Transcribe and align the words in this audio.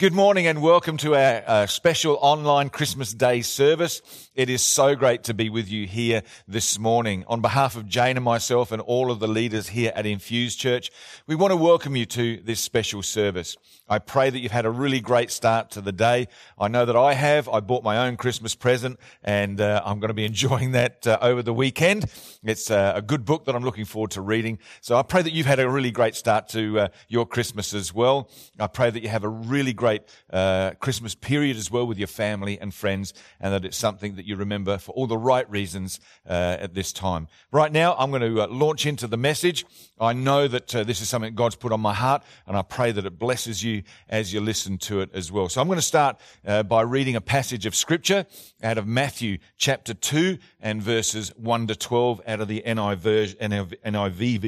Good 0.00 0.12
morning 0.12 0.48
and 0.48 0.60
welcome 0.60 0.96
to 0.98 1.14
our 1.14 1.44
uh, 1.46 1.66
special 1.66 2.18
online 2.20 2.68
Christmas 2.68 3.14
Day 3.14 3.42
service. 3.42 4.02
It 4.34 4.50
is 4.50 4.60
so 4.60 4.96
great 4.96 5.22
to 5.24 5.34
be 5.34 5.48
with 5.48 5.70
you 5.70 5.86
here 5.86 6.24
this 6.48 6.80
morning. 6.80 7.24
On 7.28 7.40
behalf 7.40 7.76
of 7.76 7.86
Jane 7.86 8.16
and 8.16 8.24
myself 8.24 8.72
and 8.72 8.82
all 8.82 9.12
of 9.12 9.20
the 9.20 9.28
leaders 9.28 9.68
here 9.68 9.92
at 9.94 10.04
Infused 10.04 10.58
Church, 10.58 10.90
we 11.28 11.36
want 11.36 11.52
to 11.52 11.56
welcome 11.56 11.94
you 11.94 12.06
to 12.06 12.38
this 12.38 12.58
special 12.58 13.04
service. 13.04 13.56
I 13.88 14.00
pray 14.00 14.30
that 14.30 14.40
you've 14.40 14.50
had 14.50 14.66
a 14.66 14.70
really 14.70 14.98
great 14.98 15.30
start 15.30 15.70
to 15.72 15.80
the 15.80 15.92
day. 15.92 16.26
I 16.58 16.66
know 16.66 16.84
that 16.86 16.96
I 16.96 17.14
have. 17.14 17.48
I 17.48 17.60
bought 17.60 17.84
my 17.84 18.08
own 18.08 18.16
Christmas 18.16 18.56
present 18.56 18.98
and 19.22 19.60
uh, 19.60 19.80
I'm 19.84 20.00
going 20.00 20.08
to 20.08 20.14
be 20.14 20.24
enjoying 20.34 20.72
that 20.72 21.06
uh, 21.06 21.18
over 21.22 21.40
the 21.40 21.54
weekend. 21.54 22.06
It's 22.42 22.68
uh, 22.68 22.94
a 22.96 23.02
good 23.02 23.24
book 23.24 23.44
that 23.44 23.54
I'm 23.54 23.62
looking 23.62 23.84
forward 23.84 24.10
to 24.12 24.22
reading. 24.22 24.58
So 24.80 24.96
I 24.96 25.02
pray 25.02 25.22
that 25.22 25.32
you've 25.32 25.46
had 25.46 25.60
a 25.60 25.68
really 25.68 25.92
great 25.92 26.16
start 26.16 26.48
to 26.48 26.80
uh, 26.80 26.88
your 27.06 27.26
Christmas 27.26 27.72
as 27.72 27.94
well. 27.94 28.28
I 28.58 28.66
pray 28.66 28.90
that 28.90 29.00
you 29.00 29.08
have 29.08 29.22
a 29.22 29.28
really 29.28 29.72
great 29.72 29.83
uh, 30.32 30.72
Christmas 30.80 31.14
period 31.14 31.56
as 31.56 31.70
well 31.70 31.86
with 31.86 31.98
your 31.98 32.08
family 32.08 32.58
and 32.60 32.72
friends 32.72 33.14
and 33.40 33.52
that 33.52 33.64
it's 33.64 33.76
something 33.76 34.16
that 34.16 34.26
you 34.26 34.36
remember 34.36 34.78
for 34.78 34.92
all 34.92 35.06
the 35.06 35.18
right 35.18 35.48
reasons 35.50 36.00
uh, 36.28 36.56
at 36.60 36.74
this 36.74 36.92
time. 36.92 37.28
Right 37.52 37.72
now, 37.72 37.94
I'm 37.98 38.10
going 38.10 38.22
to 38.22 38.46
launch 38.46 38.86
into 38.86 39.06
the 39.06 39.16
message. 39.16 39.64
I 40.00 40.12
know 40.12 40.48
that 40.48 40.68
this 40.68 41.00
is 41.00 41.08
something 41.08 41.34
God's 41.34 41.56
put 41.56 41.72
on 41.72 41.80
my 41.80 41.94
heart 41.94 42.22
and 42.46 42.56
I 42.56 42.62
pray 42.62 42.92
that 42.92 43.06
it 43.06 43.18
blesses 43.18 43.62
you 43.62 43.82
as 44.08 44.32
you 44.32 44.40
listen 44.40 44.78
to 44.78 45.00
it 45.00 45.10
as 45.14 45.30
well. 45.30 45.48
So 45.48 45.60
I'm 45.60 45.68
going 45.68 45.78
to 45.78 45.82
start 45.82 46.18
uh, 46.46 46.62
by 46.62 46.82
reading 46.82 47.16
a 47.16 47.20
passage 47.20 47.66
of 47.66 47.74
scripture 47.74 48.26
out 48.62 48.78
of 48.78 48.86
Matthew 48.86 49.38
chapter 49.56 49.94
2 49.94 50.38
and 50.60 50.82
verses 50.82 51.30
1 51.36 51.66
to 51.68 51.76
12 51.76 52.22
out 52.26 52.40
of 52.40 52.48
the 52.48 52.62
NIV, 52.66 53.36
NIV, 53.38 54.44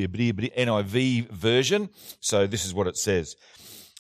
NIV 0.57 1.31
version. 1.31 1.91
So 2.21 2.47
this 2.47 2.65
is 2.65 2.75
what 2.75 2.87
it 2.87 2.97
says. 2.97 3.37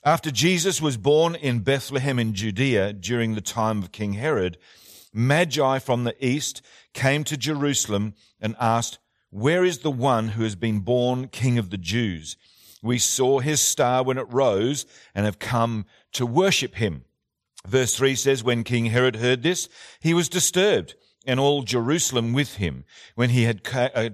After 0.07 0.31
Jesus 0.31 0.81
was 0.81 0.97
born 0.97 1.35
in 1.35 1.65
Bethlehem 1.65 2.21
in 2.21 2.33
Judea 2.33 2.93
during 2.93 3.35
the 3.35 3.41
time 3.41 3.83
of 3.83 3.91
King 3.91 4.13
Herod, 4.13 4.57
Magi 5.13 5.81
from 5.81 6.05
the 6.05 6.15
east 6.25 6.63
came 6.95 7.25
to 7.25 7.37
Jerusalem 7.37 8.15
and 8.41 8.55
asked, 8.61 9.01
Where 9.31 9.65
is 9.65 9.81
the 9.81 9.91
one 9.91 10.29
who 10.29 10.45
has 10.45 10.55
been 10.55 10.79
born 10.79 11.27
King 11.27 11.59
of 11.59 11.71
the 11.71 11.77
Jews? 11.77 12.37
We 12.85 13.01
saw 13.01 13.41
his 13.41 13.61
star 13.61 14.05
when 14.05 14.17
it 14.17 14.33
rose 14.33 14.87
and 15.13 15.27
have 15.27 15.41
come 15.41 15.87
to 16.13 16.25
worship 16.25 16.77
him. 16.77 17.05
Verse 17.67 17.97
3 17.97 18.15
says, 18.15 18.45
When 18.45 18.63
King 18.63 18.87
Herod 18.87 19.17
heard 19.17 19.43
this, 19.43 19.69
he 19.99 20.15
was 20.15 20.29
disturbed, 20.29 20.95
and 21.27 21.41
all 21.41 21.63
Jerusalem 21.63 22.33
with 22.33 22.57
him. 22.57 22.85
When 23.15 23.31
he 23.31 23.43
had 23.43 23.63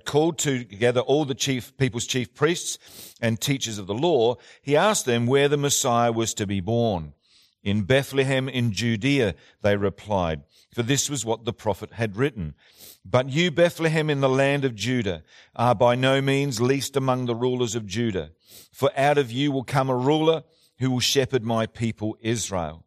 called 0.04 0.38
together 0.38 1.00
all 1.00 1.24
the 1.24 1.34
chief, 1.34 1.76
people's 1.76 2.06
chief 2.06 2.34
priests 2.34 3.14
and 3.20 3.40
teachers 3.40 3.78
of 3.78 3.86
the 3.86 3.94
law, 3.94 4.36
he 4.62 4.76
asked 4.76 5.04
them 5.04 5.26
where 5.26 5.48
the 5.48 5.56
Messiah 5.56 6.10
was 6.12 6.34
to 6.34 6.46
be 6.46 6.60
born. 6.60 7.12
In 7.62 7.82
Bethlehem 7.82 8.48
in 8.48 8.72
Judea, 8.72 9.34
they 9.62 9.76
replied, 9.76 10.42
for 10.74 10.82
this 10.82 11.08
was 11.08 11.24
what 11.24 11.44
the 11.44 11.52
prophet 11.52 11.92
had 11.92 12.16
written. 12.16 12.54
But 13.04 13.28
you, 13.28 13.50
Bethlehem, 13.50 14.10
in 14.10 14.20
the 14.20 14.28
land 14.28 14.64
of 14.64 14.74
Judah, 14.74 15.22
are 15.54 15.74
by 15.74 15.94
no 15.94 16.20
means 16.20 16.60
least 16.60 16.96
among 16.96 17.26
the 17.26 17.34
rulers 17.36 17.74
of 17.74 17.86
Judah. 17.86 18.30
For 18.72 18.90
out 18.96 19.18
of 19.18 19.30
you 19.30 19.52
will 19.52 19.64
come 19.64 19.90
a 19.90 19.96
ruler 19.96 20.44
who 20.78 20.90
will 20.90 21.00
shepherd 21.00 21.44
my 21.44 21.66
people 21.66 22.16
Israel. 22.20 22.84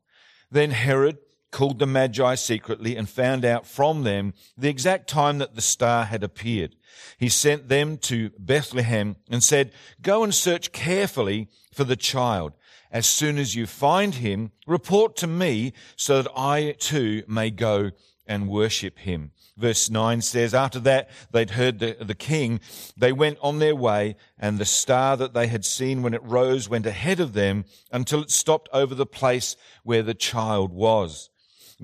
Then 0.50 0.72
Herod 0.72 1.18
called 1.56 1.80
the 1.80 1.88
Magi 1.88 2.36
secretly 2.36 2.98
and 2.98 3.08
found 3.10 3.46
out 3.46 3.66
from 3.66 4.04
them 4.04 4.34
the 4.58 4.68
exact 4.68 5.08
time 5.08 5.38
that 5.38 5.56
the 5.56 5.62
star 5.62 6.04
had 6.04 6.22
appeared. 6.22 6.76
He 7.18 7.30
sent 7.30 7.70
them 7.70 7.98
to 8.00 8.32
Bethlehem 8.38 9.16
and 9.30 9.42
said, 9.42 9.72
Go 10.02 10.22
and 10.22 10.36
search 10.36 10.74
carefully 10.74 11.48
for 11.74 11.86
the 11.86 11.96
child. 11.96 12.52
As 12.92 13.08
soon 13.08 13.38
as 13.38 13.56
you 13.56 13.68
find 13.68 14.16
him, 14.16 14.52
report 14.68 15.16
to 15.18 15.28
me 15.28 15.72
so 15.96 16.22
that 16.22 16.32
I 16.36 16.76
too 16.78 17.24
may 17.26 17.52
go 17.52 17.92
and 18.28 18.50
worship 18.50 19.00
him. 19.00 19.32
Verse 19.56 19.90
9 19.90 20.20
says, 20.20 20.54
After 20.54 20.80
that 20.82 21.10
they'd 21.32 21.52
heard 21.52 21.80
the, 21.80 21.96
the 22.02 22.16
king, 22.16 22.60
they 22.98 23.14
went 23.14 23.38
on 23.42 23.60
their 23.60 23.78
way, 23.78 24.18
and 24.38 24.58
the 24.58 24.66
star 24.66 25.16
that 25.16 25.34
they 25.34 25.48
had 25.48 25.64
seen 25.64 26.02
when 26.02 26.14
it 26.14 26.24
rose 26.24 26.68
went 26.68 26.86
ahead 26.86 27.22
of 27.22 27.32
them 27.32 27.64
until 27.94 28.22
it 28.22 28.30
stopped 28.30 28.68
over 28.74 28.94
the 28.94 29.06
place 29.06 29.56
where 29.84 30.04
the 30.04 30.14
child 30.14 30.74
was. 30.74 31.30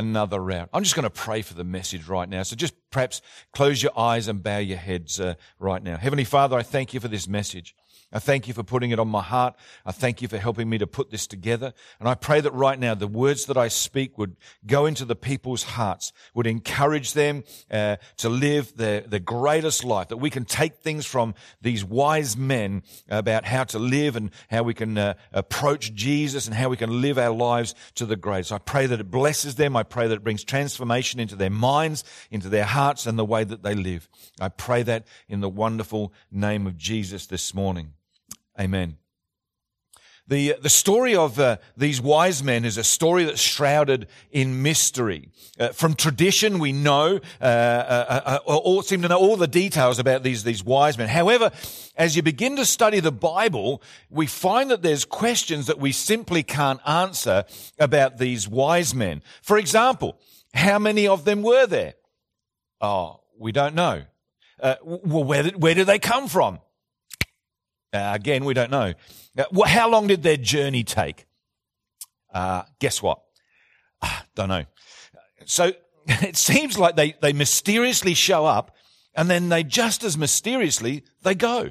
another 0.00 0.40
route. 0.40 0.68
I'm 0.72 0.82
just 0.82 0.96
going 0.96 1.04
to 1.04 1.10
pray 1.10 1.42
for 1.42 1.54
the 1.54 1.64
message 1.64 2.08
right 2.08 2.28
now. 2.28 2.42
So 2.42 2.56
just 2.56 2.74
perhaps 2.90 3.22
close 3.52 3.82
your 3.82 3.96
eyes 3.96 4.26
and 4.26 4.42
bow 4.42 4.58
your 4.58 4.78
heads 4.78 5.20
uh, 5.20 5.34
right 5.58 5.82
now. 5.82 5.96
Heavenly 5.96 6.24
Father, 6.24 6.56
I 6.56 6.62
thank 6.62 6.92
you 6.92 7.00
for 7.00 7.08
this 7.08 7.28
message. 7.28 7.74
I 8.12 8.18
thank 8.18 8.48
you 8.48 8.54
for 8.54 8.64
putting 8.64 8.90
it 8.90 8.98
on 8.98 9.06
my 9.06 9.22
heart. 9.22 9.54
I 9.86 9.92
thank 9.92 10.20
you 10.20 10.26
for 10.26 10.38
helping 10.38 10.68
me 10.68 10.78
to 10.78 10.86
put 10.86 11.10
this 11.10 11.28
together. 11.28 11.72
And 12.00 12.08
I 12.08 12.14
pray 12.16 12.40
that 12.40 12.52
right 12.52 12.78
now 12.78 12.94
the 12.94 13.06
words 13.06 13.46
that 13.46 13.56
I 13.56 13.68
speak 13.68 14.18
would 14.18 14.36
go 14.66 14.86
into 14.86 15.04
the 15.04 15.14
people's 15.14 15.62
hearts, 15.62 16.12
would 16.34 16.48
encourage 16.48 17.12
them 17.12 17.44
uh, 17.70 17.96
to 18.16 18.28
live 18.28 18.76
the, 18.76 19.04
the 19.06 19.20
greatest 19.20 19.84
life, 19.84 20.08
that 20.08 20.16
we 20.16 20.28
can 20.28 20.44
take 20.44 20.76
things 20.76 21.06
from 21.06 21.34
these 21.62 21.84
wise 21.84 22.36
men 22.36 22.82
about 23.08 23.44
how 23.44 23.62
to 23.64 23.78
live 23.78 24.16
and 24.16 24.30
how 24.50 24.64
we 24.64 24.74
can 24.74 24.98
uh, 24.98 25.14
approach 25.32 25.94
Jesus 25.94 26.46
and 26.46 26.56
how 26.56 26.68
we 26.68 26.76
can 26.76 27.00
live 27.00 27.16
our 27.16 27.30
lives 27.30 27.76
to 27.94 28.06
the 28.06 28.16
greatest. 28.16 28.50
I 28.50 28.58
pray 28.58 28.86
that 28.86 28.98
it 28.98 29.10
blesses 29.10 29.54
them. 29.54 29.76
I 29.76 29.84
pray 29.84 30.08
that 30.08 30.14
it 30.14 30.24
brings 30.24 30.42
transformation 30.42 31.20
into 31.20 31.36
their 31.36 31.50
minds, 31.50 32.02
into 32.32 32.48
their 32.48 32.64
hearts 32.64 33.06
and 33.06 33.16
the 33.16 33.24
way 33.24 33.44
that 33.44 33.62
they 33.62 33.76
live. 33.76 34.08
I 34.40 34.48
pray 34.48 34.82
that 34.82 35.06
in 35.28 35.40
the 35.40 35.48
wonderful 35.48 36.12
name 36.32 36.66
of 36.66 36.76
Jesus 36.76 37.26
this 37.26 37.54
morning. 37.54 37.92
Amen. 38.58 38.96
The, 40.30 40.54
the 40.62 40.68
story 40.68 41.16
of 41.16 41.40
uh, 41.40 41.56
these 41.76 42.00
wise 42.00 42.40
men 42.40 42.64
is 42.64 42.78
a 42.78 42.84
story 42.84 43.24
that's 43.24 43.40
shrouded 43.40 44.06
in 44.30 44.62
mystery. 44.62 45.28
Uh, 45.58 45.70
from 45.70 45.94
tradition, 45.94 46.60
we 46.60 46.70
know, 46.70 47.18
uh, 47.40 47.44
uh, 47.44 48.06
uh, 48.08 48.38
uh, 48.46 48.56
all, 48.56 48.82
seem 48.82 49.02
to 49.02 49.08
know 49.08 49.18
all 49.18 49.36
the 49.36 49.48
details 49.48 49.98
about 49.98 50.22
these, 50.22 50.44
these 50.44 50.62
wise 50.62 50.96
men. 50.96 51.08
However, 51.08 51.50
as 51.96 52.14
you 52.14 52.22
begin 52.22 52.54
to 52.56 52.64
study 52.64 53.00
the 53.00 53.10
Bible, 53.10 53.82
we 54.08 54.26
find 54.26 54.70
that 54.70 54.82
there's 54.82 55.04
questions 55.04 55.66
that 55.66 55.80
we 55.80 55.90
simply 55.90 56.44
can't 56.44 56.80
answer 56.86 57.42
about 57.80 58.18
these 58.18 58.46
wise 58.46 58.94
men. 58.94 59.22
For 59.42 59.58
example, 59.58 60.16
how 60.54 60.78
many 60.78 61.08
of 61.08 61.24
them 61.24 61.42
were 61.42 61.66
there? 61.66 61.94
Oh, 62.80 63.20
we 63.36 63.50
don't 63.50 63.74
know. 63.74 64.04
well, 64.62 65.24
where, 65.24 65.42
where 65.48 65.74
did 65.74 65.88
they 65.88 65.98
come 65.98 66.28
from? 66.28 66.60
Uh, 67.92 68.12
again, 68.14 68.44
we 68.44 68.54
don't 68.54 68.70
know. 68.70 68.94
Uh, 69.36 69.64
how 69.64 69.88
long 69.88 70.06
did 70.06 70.22
their 70.22 70.36
journey 70.36 70.84
take? 70.84 71.26
Uh, 72.32 72.62
guess 72.78 73.02
what? 73.02 73.20
Uh, 74.00 74.20
don't 74.34 74.48
know. 74.48 74.64
So 75.44 75.72
it 76.06 76.36
seems 76.36 76.78
like 76.78 76.96
they, 76.96 77.14
they 77.20 77.32
mysteriously 77.32 78.14
show 78.14 78.46
up 78.46 78.76
and 79.14 79.28
then 79.28 79.48
they 79.48 79.64
just 79.64 80.04
as 80.04 80.16
mysteriously, 80.16 81.04
they 81.22 81.34
go. 81.34 81.70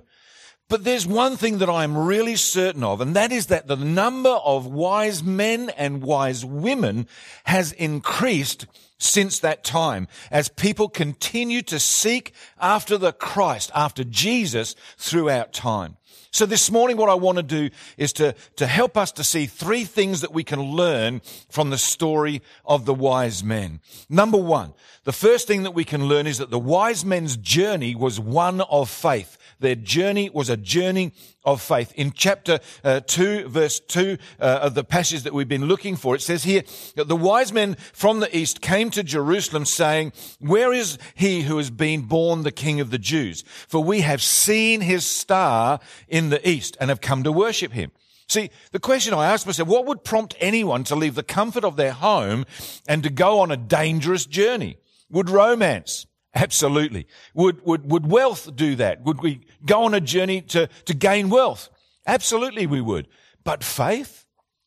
But 0.68 0.84
there's 0.84 1.07
one 1.07 1.35
thing 1.35 1.57
that 1.59 1.69
I'm 1.69 1.97
really 1.97 2.36
certain 2.36 2.84
of, 2.84 3.01
and 3.01 3.16
that 3.16 3.31
is 3.31 3.47
that 3.47 3.68
the 3.68 3.75
number 3.75 4.30
of 4.30 4.68
wise 4.68 5.24
men 5.24 5.72
and 5.72 6.03
wise 6.03 6.46
women 6.46 7.07
has 7.46 7.72
increased 7.72 8.68
since 9.00 9.40
that 9.40 9.63
time 9.63 10.07
as 10.30 10.47
people 10.50 10.88
continue 10.88 11.63
to 11.63 11.80
seek 11.80 12.33
after 12.60 13.00
the 13.00 13.13
Christ, 13.13 13.72
after 13.74 14.04
Jesus 14.04 14.75
throughout 14.98 15.54
time. 15.54 15.98
So 16.31 16.46
this 16.46 16.70
morning, 16.70 16.98
what 16.98 17.10
I 17.10 17.16
want 17.16 17.38
to 17.38 17.44
do 17.44 17.72
is 17.98 18.14
to, 18.14 18.36
to 18.58 18.68
help 18.68 18.96
us 18.96 19.12
to 19.14 19.24
see 19.24 19.48
three 19.48 19.84
things 19.84 20.22
that 20.22 20.31
we 20.31 20.44
can 20.44 20.62
learn 20.62 21.22
from 21.50 21.72
the 21.72 21.78
story 21.78 22.44
of 22.66 22.86
the 22.86 22.94
wise 22.94 23.44
men. 23.44 23.80
Number 24.10 24.38
one, 24.38 24.76
the 25.06 25.12
first 25.12 25.48
thing 25.48 25.64
that 25.64 25.72
we 25.72 25.84
can 25.84 26.08
learn 26.08 26.28
is 26.28 26.38
that 26.38 26.52
the 26.52 26.60
wise 26.60 27.04
men's 27.04 27.36
journey 27.36 27.96
was 27.96 28.20
one 28.20 28.62
of 28.62 28.92
faith. 28.92 29.38
Their 29.60 29.76
journey 29.76 30.30
was 30.30 30.50
a 30.50 30.58
journey 30.58 31.14
of 31.44 31.62
faith. 31.62 31.92
In 31.96 32.12
chapter 32.12 32.60
uh, 32.84 33.02
2, 33.02 33.50
verse 33.50 33.80
2 33.80 34.18
uh, 34.40 34.44
of 34.44 34.74
the 34.74 34.84
passage 34.84 35.24
that 35.24 35.34
we've 35.34 35.48
been 35.48 35.66
looking 35.66 35.96
for, 35.96 36.16
it 36.16 36.22
says 36.22 36.44
here 36.44 36.64
the 36.96 37.16
wise 37.16 37.52
men 37.52 37.76
from 37.94 38.20
the 38.20 38.36
east 38.36 38.62
came 38.62 38.90
to 38.92 39.04
Jerusalem 39.04 39.66
saying, 39.66 40.14
Where 40.40 40.72
is 40.72 40.98
he 41.16 41.42
who 41.42 41.58
has 41.58 41.70
been 41.70 42.04
born 42.04 42.44
the 42.44 42.52
king 42.52 42.80
of 42.80 42.92
the 42.92 42.98
Jews? 42.98 43.44
For 43.68 43.84
we 43.84 44.02
have 44.02 44.22
seen 44.22 44.82
his 44.82 45.06
star 45.06 45.80
in 46.08 46.30
the 46.30 46.48
east 46.48 46.78
and 46.80 46.90
have 46.90 47.02
come 47.02 47.24
to 47.24 47.32
worship 47.32 47.74
him. 47.74 47.92
See, 48.30 48.52
the 48.72 48.80
question 48.80 49.16
I 49.16 49.32
asked 49.32 49.48
myself, 49.48 49.68
what 49.68 49.88
would 49.88 50.04
prompt 50.04 50.36
anyone 50.40 50.84
to 50.86 50.96
leave 50.96 51.16
the 51.16 51.24
comfort 51.24 51.66
of 51.66 51.78
their 51.78 51.94
home 51.94 52.46
and 52.88 53.02
to 53.02 53.10
go 53.10 53.40
on 53.40 53.50
a 53.50 53.58
dangerous 53.58 54.28
journey? 54.28 54.78
Would 55.10 55.32
romance, 55.32 56.06
Absolutely. 56.36 57.08
Would, 57.34 57.66
would, 57.66 57.90
would 57.90 58.10
wealth 58.10 58.56
do 58.56 58.76
that? 58.76 59.02
Would 59.04 59.22
we 59.22 59.42
go 59.66 59.84
on 59.84 59.94
a 59.94 60.02
journey 60.02 60.42
to, 60.42 60.70
to 60.86 60.94
gain 60.94 61.30
wealth? 61.30 61.70
Absolutely 62.06 62.68
we 62.68 62.81
would. 62.81 63.08
But 63.44 63.64
faith? 63.64 64.26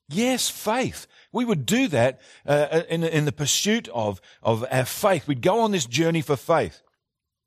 Yes, 0.09 0.51
faith. 0.51 1.07
We 1.33 1.45
would 1.45 1.65
do 1.65 1.89
that 1.89 2.21
uh, 2.47 2.83
in, 2.89 3.05
in 3.05 3.25
the 3.25 3.33
pursuit 3.33 3.89
of, 3.89 4.21
of 4.43 4.65
our 4.71 4.85
faith. 4.85 5.27
We'd 5.27 5.41
go 5.41 5.61
on 5.61 5.71
this 5.71 5.87
journey 5.87 6.21
for 6.21 6.37
faith. 6.37 6.83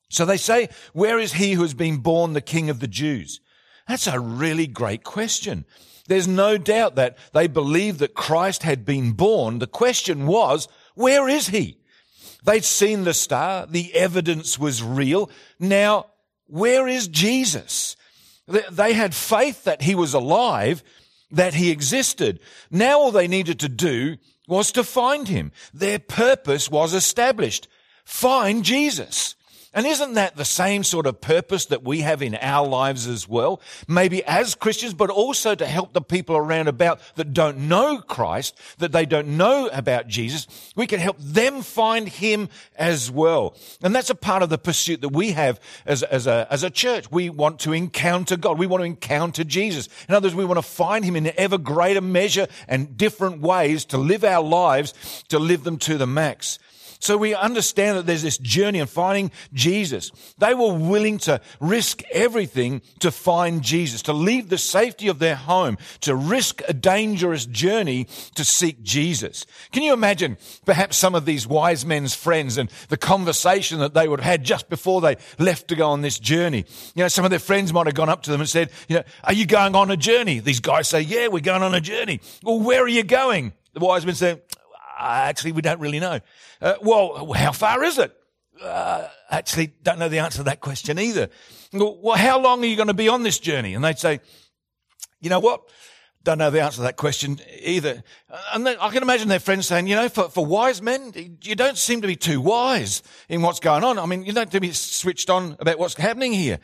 So 0.10 0.26
they 0.26 0.38
say, 0.38 0.70
where 0.94 1.20
is 1.20 1.34
he 1.34 1.54
who 1.54 1.62
has 1.62 1.74
been 1.74 1.98
born 1.98 2.34
the 2.34 2.42
king 2.42 2.70
of 2.70 2.80
the 2.80 2.88
Jews? 2.88 3.42
That's 3.88 4.08
a 4.08 4.20
really 4.20 4.68
great 4.68 5.04
question. 5.04 5.66
There's 6.08 6.28
no 6.28 6.58
doubt 6.58 6.96
that 6.96 7.18
they 7.34 7.48
believed 7.48 8.00
that 8.00 8.14
Christ 8.14 8.64
had 8.64 8.86
been 8.86 9.12
born. 9.14 9.60
The 9.60 9.68
question 9.68 10.26
was, 10.26 10.68
where 10.94 11.28
is 11.28 11.48
he? 11.48 11.78
They'd 12.46 12.64
seen 12.64 13.04
the 13.04 13.14
star. 13.14 13.66
The 13.66 13.94
evidence 13.96 14.60
was 14.60 14.84
real. 14.84 15.30
Now, 15.60 16.08
where 16.48 16.88
is 16.88 17.08
Jesus? 17.08 17.98
They 18.48 18.94
had 18.94 19.16
faith 19.16 19.64
that 19.64 19.82
he 19.82 19.96
was 19.96 20.14
alive, 20.14 20.84
that 21.32 21.56
he 21.56 21.72
existed. 21.72 22.40
Now 22.70 23.00
all 23.00 23.12
they 23.12 23.28
needed 23.28 23.60
to 23.62 23.70
do 23.70 24.18
was 24.48 24.72
to 24.74 24.84
find 24.84 25.28
him. 25.28 25.52
Their 25.74 25.98
purpose 25.98 26.70
was 26.70 26.94
established. 26.94 27.68
Find 28.04 28.64
Jesus. 28.64 29.36
And 29.75 29.86
isn't 29.86 30.13
that 30.13 30.38
the 30.38 30.45
same 30.45 30.86
sort 30.86 31.06
of 31.06 31.19
purpose 31.19 31.66
that 31.66 31.83
we 31.83 32.00
have 32.00 32.22
in 32.22 32.33
our 32.36 32.66
lives 32.66 33.07
as 33.07 33.27
well? 33.27 33.62
Maybe 33.89 34.24
as 34.24 34.56
Christians, 34.56 34.94
but 34.94 35.10
also 35.10 35.54
to 35.54 35.66
help 35.66 35.92
the 35.92 36.01
people 36.01 36.38
around 36.38 36.69
about 36.69 37.01
that 37.16 37.33
don't 37.33 37.68
know 37.68 38.00
Christ, 38.00 38.57
that 38.77 38.94
they 38.94 39.06
don't 39.06 39.36
know 39.36 39.69
about 39.74 40.07
Jesus. 40.07 40.48
We 40.77 40.88
can 40.88 41.01
help 41.01 41.18
them 41.19 41.62
find 41.62 42.07
Him 42.07 42.48
as 42.77 43.12
well. 43.12 43.57
And 43.83 43.94
that's 43.94 44.10
a 44.10 44.16
part 44.16 44.44
of 44.44 44.50
the 44.50 44.57
pursuit 44.57 45.01
that 45.01 45.10
we 45.10 45.33
have 45.33 45.60
as, 45.86 46.04
as 46.04 46.25
a, 46.25 46.48
as 46.50 46.63
a 46.63 46.69
church. 46.69 47.12
We 47.12 47.30
want 47.30 47.60
to 47.62 47.74
encounter 47.74 48.38
God. 48.38 48.57
We 48.57 48.68
want 48.68 48.80
to 48.80 48.86
encounter 48.86 49.44
Jesus. 49.44 49.89
In 50.07 50.16
other 50.16 50.27
words, 50.27 50.36
we 50.36 50.45
want 50.45 50.57
to 50.57 50.62
find 50.62 51.04
Him 51.04 51.18
in 51.18 51.33
ever 51.36 51.57
greater 51.57 52.00
measure 52.00 52.48
and 52.69 52.95
different 52.95 53.42
ways 53.42 53.83
to 53.86 53.98
live 53.98 54.24
our 54.24 54.42
lives, 54.42 54.94
to 55.27 55.38
live 55.38 55.66
them 55.66 55.77
to 55.80 55.98
the 55.98 56.07
max. 56.07 56.60
So 57.00 57.18
we 57.18 57.36
understand 57.36 57.98
that 57.98 58.06
there's 58.06 58.24
this 58.24 58.38
journey 58.38 58.80
of 58.80 58.90
finding 58.90 59.32
Jesus. 59.54 60.12
They 60.38 60.54
were 60.54 60.74
willing 60.74 61.18
to 61.20 61.42
risk 61.60 62.04
everything 62.12 62.82
to 63.00 63.12
find 63.12 63.62
Jesus, 63.62 64.02
to 64.04 64.14
leave 64.14 64.50
the 64.50 64.58
safety 64.58 65.08
of 65.08 65.20
their 65.20 65.36
home, 65.36 65.78
to 66.02 66.16
risk 66.16 66.62
a 66.68 66.74
dangerous 66.74 67.46
journey 67.46 68.08
to 68.36 68.44
seek 68.44 68.82
Jesus. 68.82 69.46
Can 69.72 69.84
you 69.84 69.94
imagine 69.94 70.38
perhaps 70.66 70.98
some 70.98 71.16
of 71.16 71.26
these 71.26 71.48
wise 71.48 71.86
men's 71.86 72.14
friends 72.14 72.58
and 72.58 72.70
the 72.90 72.98
conversation 72.98 73.80
that 73.80 73.94
they 73.94 74.08
would 74.08 74.20
have 74.20 74.32
had 74.32 74.44
just 74.44 74.70
before 74.70 75.02
they 75.02 75.18
left 75.38 75.68
to 75.68 75.76
go 75.76 75.90
on 75.90 76.02
this 76.02 76.20
journey? 76.20 76.66
You 76.96 77.04
know, 77.04 77.08
some 77.08 77.26
of 77.26 77.32
their 77.32 77.40
friends 77.40 77.74
might 77.74 77.88
have 77.88 77.96
gone 77.96 78.10
up 78.10 78.24
to 78.24 78.32
them 78.32 78.42
and 78.42 78.50
said, 78.50 78.72
you 78.88 78.98
know, 78.98 79.04
are 79.24 79.34
you 79.34 79.46
going 79.46 79.76
on 79.76 79.92
a 79.92 79.98
journey? 79.98 80.40
These 80.40 80.60
guys 80.60 80.88
say, 80.88 81.02
yeah, 81.02 81.28
we're 81.28 81.40
going 81.40 81.64
on 81.64 81.76
a 81.76 81.82
journey. 81.82 82.22
Well, 82.44 82.60
where 82.60 82.84
are 82.84 82.88
you 82.88 83.04
going? 83.04 83.54
The 83.74 83.82
wise 83.82 84.06
men 84.06 84.16
say, 84.16 84.42
actually, 84.98 85.52
we 85.52 85.62
don't 85.62 85.80
really 85.80 86.00
know. 86.00 86.20
Uh, 86.62 86.76
well, 86.82 87.34
how 87.34 87.52
far 87.52 87.84
is 87.84 87.98
it? 87.98 88.16
Uh, 88.62 89.08
actually, 89.30 89.74
don't 89.84 90.00
know 90.00 90.10
the 90.10 90.20
answer 90.20 90.38
to 90.38 90.44
that 90.44 90.62
question 90.62 90.98
either. 90.98 91.30
Well, 91.74 92.18
how 92.18 92.40
long 92.40 92.64
are 92.64 92.68
you 92.68 92.76
going 92.76 92.88
to 92.88 92.94
be 92.94 93.10
on 93.10 93.24
this 93.24 93.40
journey? 93.40 93.74
And 93.74 93.84
they'd 93.84 94.00
say, 94.00 94.22
you 95.20 95.30
know 95.30 95.40
what? 95.40 95.62
Don't 96.25 96.39
know 96.39 96.50
the 96.50 96.62
answer 96.62 96.77
to 96.77 96.81
that 96.81 96.98
question 96.98 97.39
either. 97.62 98.04
And 98.51 98.68
I 98.68 98.89
can 98.89 99.04
imagine 99.04 99.27
their 99.27 99.39
friends 99.39 99.68
saying, 99.68 99.86
you 99.86 99.95
know, 99.95 100.10
for, 100.10 100.27
for 100.27 100.44
wise 100.44 100.81
men, 100.81 101.13
you 101.44 101.54
don't 101.54 101.77
seem 101.77 102.01
to 102.01 102.07
be 102.07 102.16
too 102.16 102.42
wise 102.42 103.04
in 103.30 103.44
what's 103.44 103.60
going 103.60 103.83
on. 103.83 104.00
I 104.00 104.07
mean, 104.07 104.25
you 104.25 104.33
don't 104.33 104.51
seem 104.51 104.60
to 104.60 104.60
be 104.60 104.74
switched 104.74 105.30
on 105.30 105.56
about 105.60 105.77
what's 105.77 105.94
happening 105.94 106.33
here. 106.33 106.57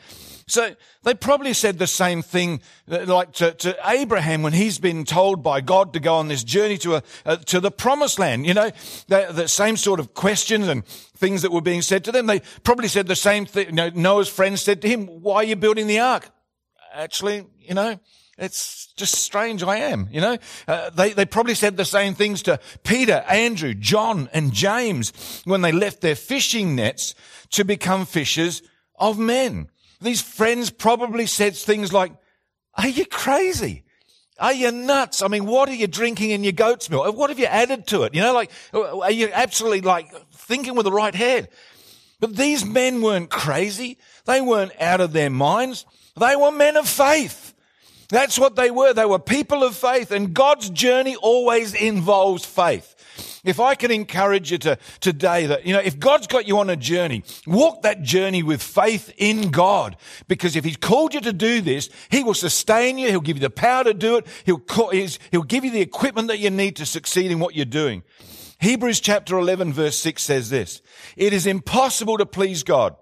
So 0.48 0.74
they 1.04 1.14
probably 1.14 1.52
said 1.52 1.78
the 1.78 1.86
same 1.86 2.22
thing 2.22 2.60
uh, 2.90 3.04
like 3.06 3.34
to, 3.34 3.52
to 3.52 3.76
Abraham 3.84 4.42
when 4.42 4.52
he's 4.52 4.80
been 4.80 5.04
told 5.04 5.44
by 5.44 5.60
God 5.60 5.92
to 5.92 6.00
go 6.00 6.14
on 6.14 6.26
this 6.26 6.42
journey 6.42 6.76
to 6.78 6.96
a, 6.96 7.02
uh, 7.24 7.36
to 7.36 7.60
the 7.60 7.70
promised 7.70 8.18
land. 8.18 8.44
You 8.44 8.54
know, 8.54 8.72
the, 9.06 9.28
the 9.30 9.46
same 9.46 9.76
sort 9.76 10.00
of 10.00 10.12
questions 10.12 10.66
and 10.66 10.84
things 10.84 11.42
that 11.42 11.52
were 11.52 11.60
being 11.60 11.82
said 11.82 12.02
to 12.06 12.12
them. 12.12 12.26
They 12.26 12.40
probably 12.64 12.88
said 12.88 13.06
the 13.06 13.14
same 13.14 13.46
thing. 13.46 13.68
You 13.68 13.72
know, 13.74 13.90
Noah's 13.94 14.28
friends 14.28 14.60
said 14.60 14.82
to 14.82 14.88
him, 14.88 15.06
why 15.06 15.36
are 15.36 15.44
you 15.44 15.54
building 15.54 15.86
the 15.86 16.00
ark? 16.00 16.28
Actually, 16.92 17.46
you 17.60 17.74
know, 17.74 18.00
it's 18.38 18.92
just 18.96 19.14
strange 19.16 19.62
I 19.62 19.76
am, 19.76 20.08
you 20.10 20.20
know. 20.20 20.38
Uh, 20.66 20.90
they, 20.90 21.12
they 21.12 21.26
probably 21.26 21.54
said 21.54 21.76
the 21.76 21.84
same 21.84 22.14
things 22.14 22.42
to 22.42 22.60
Peter, 22.82 23.24
Andrew, 23.28 23.74
John, 23.74 24.28
and 24.32 24.52
James 24.52 25.42
when 25.44 25.60
they 25.60 25.72
left 25.72 26.00
their 26.00 26.16
fishing 26.16 26.74
nets 26.74 27.14
to 27.50 27.64
become 27.64 28.06
fishers 28.06 28.62
of 28.96 29.18
men. 29.18 29.68
These 30.00 30.22
friends 30.22 30.70
probably 30.70 31.26
said 31.26 31.54
things 31.54 31.92
like, 31.92 32.12
are 32.74 32.88
you 32.88 33.04
crazy? 33.04 33.84
Are 34.38 34.52
you 34.52 34.72
nuts? 34.72 35.22
I 35.22 35.28
mean, 35.28 35.44
what 35.46 35.68
are 35.68 35.74
you 35.74 35.86
drinking 35.86 36.30
in 36.30 36.42
your 36.42 36.52
goat's 36.52 36.88
milk? 36.88 37.16
What 37.16 37.30
have 37.30 37.38
you 37.38 37.46
added 37.46 37.86
to 37.88 38.04
it? 38.04 38.14
You 38.14 38.22
know, 38.22 38.32
like, 38.32 38.50
are 38.72 39.10
you 39.10 39.28
absolutely 39.32 39.82
like 39.82 40.10
thinking 40.32 40.74
with 40.74 40.84
the 40.84 40.92
right 40.92 41.14
head? 41.14 41.48
But 42.18 42.36
these 42.36 42.64
men 42.64 43.02
weren't 43.02 43.30
crazy. 43.30 43.98
They 44.24 44.40
weren't 44.40 44.72
out 44.80 45.00
of 45.00 45.12
their 45.12 45.30
minds. 45.30 45.84
They 46.16 46.34
were 46.34 46.50
men 46.50 46.76
of 46.76 46.88
faith. 46.88 47.51
That's 48.12 48.38
what 48.38 48.56
they 48.56 48.70
were. 48.70 48.92
They 48.92 49.06
were 49.06 49.18
people 49.18 49.64
of 49.64 49.74
faith 49.74 50.10
and 50.10 50.34
God's 50.34 50.68
journey 50.68 51.16
always 51.16 51.72
involves 51.72 52.44
faith. 52.44 53.40
If 53.42 53.58
I 53.58 53.74
can 53.74 53.90
encourage 53.90 54.52
you 54.52 54.58
to 54.58 54.78
today 55.00 55.46
that, 55.46 55.64
you 55.64 55.72
know, 55.72 55.80
if 55.80 55.98
God's 55.98 56.26
got 56.26 56.46
you 56.46 56.58
on 56.58 56.68
a 56.68 56.76
journey, 56.76 57.24
walk 57.46 57.80
that 57.82 58.02
journey 58.02 58.42
with 58.42 58.62
faith 58.62 59.14
in 59.16 59.50
God. 59.50 59.96
Because 60.28 60.56
if 60.56 60.64
He's 60.64 60.76
called 60.76 61.14
you 61.14 61.22
to 61.22 61.32
do 61.32 61.62
this, 61.62 61.88
He 62.10 62.22
will 62.22 62.34
sustain 62.34 62.98
you. 62.98 63.08
He'll 63.08 63.20
give 63.22 63.38
you 63.38 63.42
the 63.42 63.48
power 63.48 63.82
to 63.82 63.94
do 63.94 64.16
it. 64.16 64.26
He'll, 64.44 64.58
call, 64.58 64.90
he'll 64.90 65.42
give 65.42 65.64
you 65.64 65.70
the 65.70 65.80
equipment 65.80 66.28
that 66.28 66.38
you 66.38 66.50
need 66.50 66.76
to 66.76 66.86
succeed 66.86 67.30
in 67.30 67.40
what 67.40 67.56
you're 67.56 67.64
doing. 67.64 68.02
Hebrews 68.60 69.00
chapter 69.00 69.38
11 69.38 69.72
verse 69.72 69.98
6 69.98 70.22
says 70.22 70.50
this, 70.50 70.82
it 71.16 71.32
is 71.32 71.46
impossible 71.46 72.18
to 72.18 72.26
please 72.26 72.62
God 72.62 72.94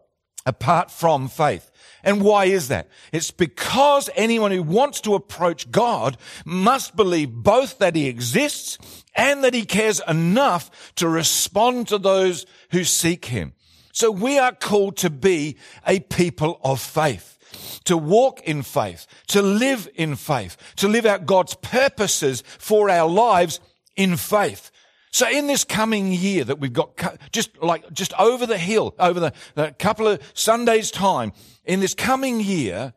apart 0.46 0.90
from 0.90 1.28
faith. 1.28 1.70
And 2.02 2.22
why 2.22 2.46
is 2.46 2.68
that? 2.68 2.88
It's 3.12 3.30
because 3.30 4.08
anyone 4.14 4.52
who 4.52 4.62
wants 4.62 5.00
to 5.02 5.14
approach 5.14 5.70
God 5.70 6.16
must 6.44 6.96
believe 6.96 7.30
both 7.30 7.78
that 7.78 7.94
he 7.94 8.08
exists 8.08 8.78
and 9.14 9.44
that 9.44 9.54
he 9.54 9.64
cares 9.64 10.00
enough 10.08 10.94
to 10.96 11.08
respond 11.08 11.88
to 11.88 11.98
those 11.98 12.46
who 12.70 12.84
seek 12.84 13.26
him. 13.26 13.52
So 13.92 14.10
we 14.10 14.38
are 14.38 14.52
called 14.52 14.96
to 14.98 15.10
be 15.10 15.56
a 15.86 16.00
people 16.00 16.58
of 16.62 16.80
faith, 16.80 17.80
to 17.84 17.96
walk 17.96 18.40
in 18.42 18.62
faith, 18.62 19.06
to 19.28 19.42
live 19.42 19.88
in 19.94 20.16
faith, 20.16 20.56
to 20.76 20.88
live 20.88 21.04
out 21.04 21.26
God's 21.26 21.54
purposes 21.54 22.42
for 22.46 22.88
our 22.88 23.08
lives 23.08 23.60
in 23.96 24.16
faith. 24.16 24.70
So 25.12 25.28
in 25.28 25.48
this 25.48 25.64
coming 25.64 26.12
year 26.12 26.44
that 26.44 26.60
we've 26.60 26.72
got 26.72 26.96
just 27.32 27.60
like 27.60 27.92
just 27.92 28.12
over 28.18 28.46
the 28.46 28.58
hill, 28.58 28.94
over 28.98 29.18
the, 29.18 29.32
the 29.54 29.74
couple 29.78 30.06
of 30.06 30.20
Sundays 30.34 30.90
time, 30.90 31.32
in 31.64 31.80
this 31.80 31.94
coming 31.94 32.40
year, 32.40 32.94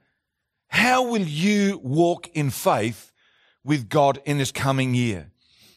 how 0.67 1.03
will 1.03 1.23
you 1.23 1.79
walk 1.83 2.29
in 2.35 2.49
faith 2.49 3.11
with 3.63 3.89
God 3.89 4.19
in 4.25 4.37
this 4.37 4.51
coming 4.51 4.93
year? 4.93 5.31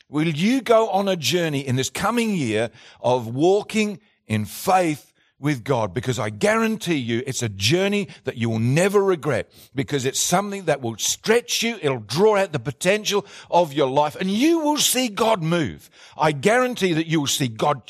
Will 0.08 0.28
you 0.28 0.60
go 0.60 0.88
on 0.90 1.08
a 1.08 1.16
journey 1.16 1.66
in 1.66 1.76
this 1.76 1.90
coming 1.90 2.34
year 2.34 2.70
of 3.00 3.26
walking 3.26 3.98
in 4.26 4.44
faith 4.44 5.12
with 5.38 5.64
God 5.64 5.92
because 5.92 6.18
I 6.18 6.30
guarantee 6.30 6.96
you 6.96 7.22
it's 7.26 7.42
a 7.42 7.48
journey 7.48 8.08
that 8.24 8.36
you 8.36 8.48
will 8.48 8.58
never 8.58 9.02
regret 9.02 9.50
because 9.74 10.06
it's 10.06 10.20
something 10.20 10.64
that 10.64 10.80
will 10.80 10.96
stretch 10.96 11.62
you. 11.62 11.78
It'll 11.82 11.98
draw 11.98 12.36
out 12.36 12.52
the 12.52 12.58
potential 12.58 13.26
of 13.50 13.72
your 13.72 13.88
life 13.88 14.16
and 14.16 14.30
you 14.30 14.60
will 14.60 14.78
see 14.78 15.08
God 15.08 15.42
move. 15.42 15.90
I 16.16 16.32
guarantee 16.32 16.94
that 16.94 17.06
you 17.06 17.20
will 17.20 17.26
see 17.26 17.48
God 17.48 17.82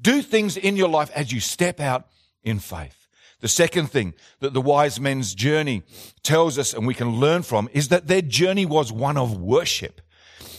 do 0.00 0.22
things 0.22 0.56
in 0.56 0.76
your 0.76 0.88
life 0.88 1.10
as 1.14 1.32
you 1.32 1.40
step 1.40 1.78
out 1.78 2.06
in 2.42 2.58
faith. 2.58 3.06
The 3.40 3.48
second 3.48 3.90
thing 3.90 4.14
that 4.40 4.54
the 4.54 4.62
wise 4.62 4.98
men's 4.98 5.34
journey 5.34 5.82
tells 6.22 6.58
us 6.58 6.72
and 6.72 6.86
we 6.86 6.94
can 6.94 7.16
learn 7.16 7.42
from 7.42 7.68
is 7.74 7.88
that 7.88 8.06
their 8.06 8.22
journey 8.22 8.64
was 8.64 8.90
one 8.90 9.18
of 9.18 9.36
worship. 9.36 10.00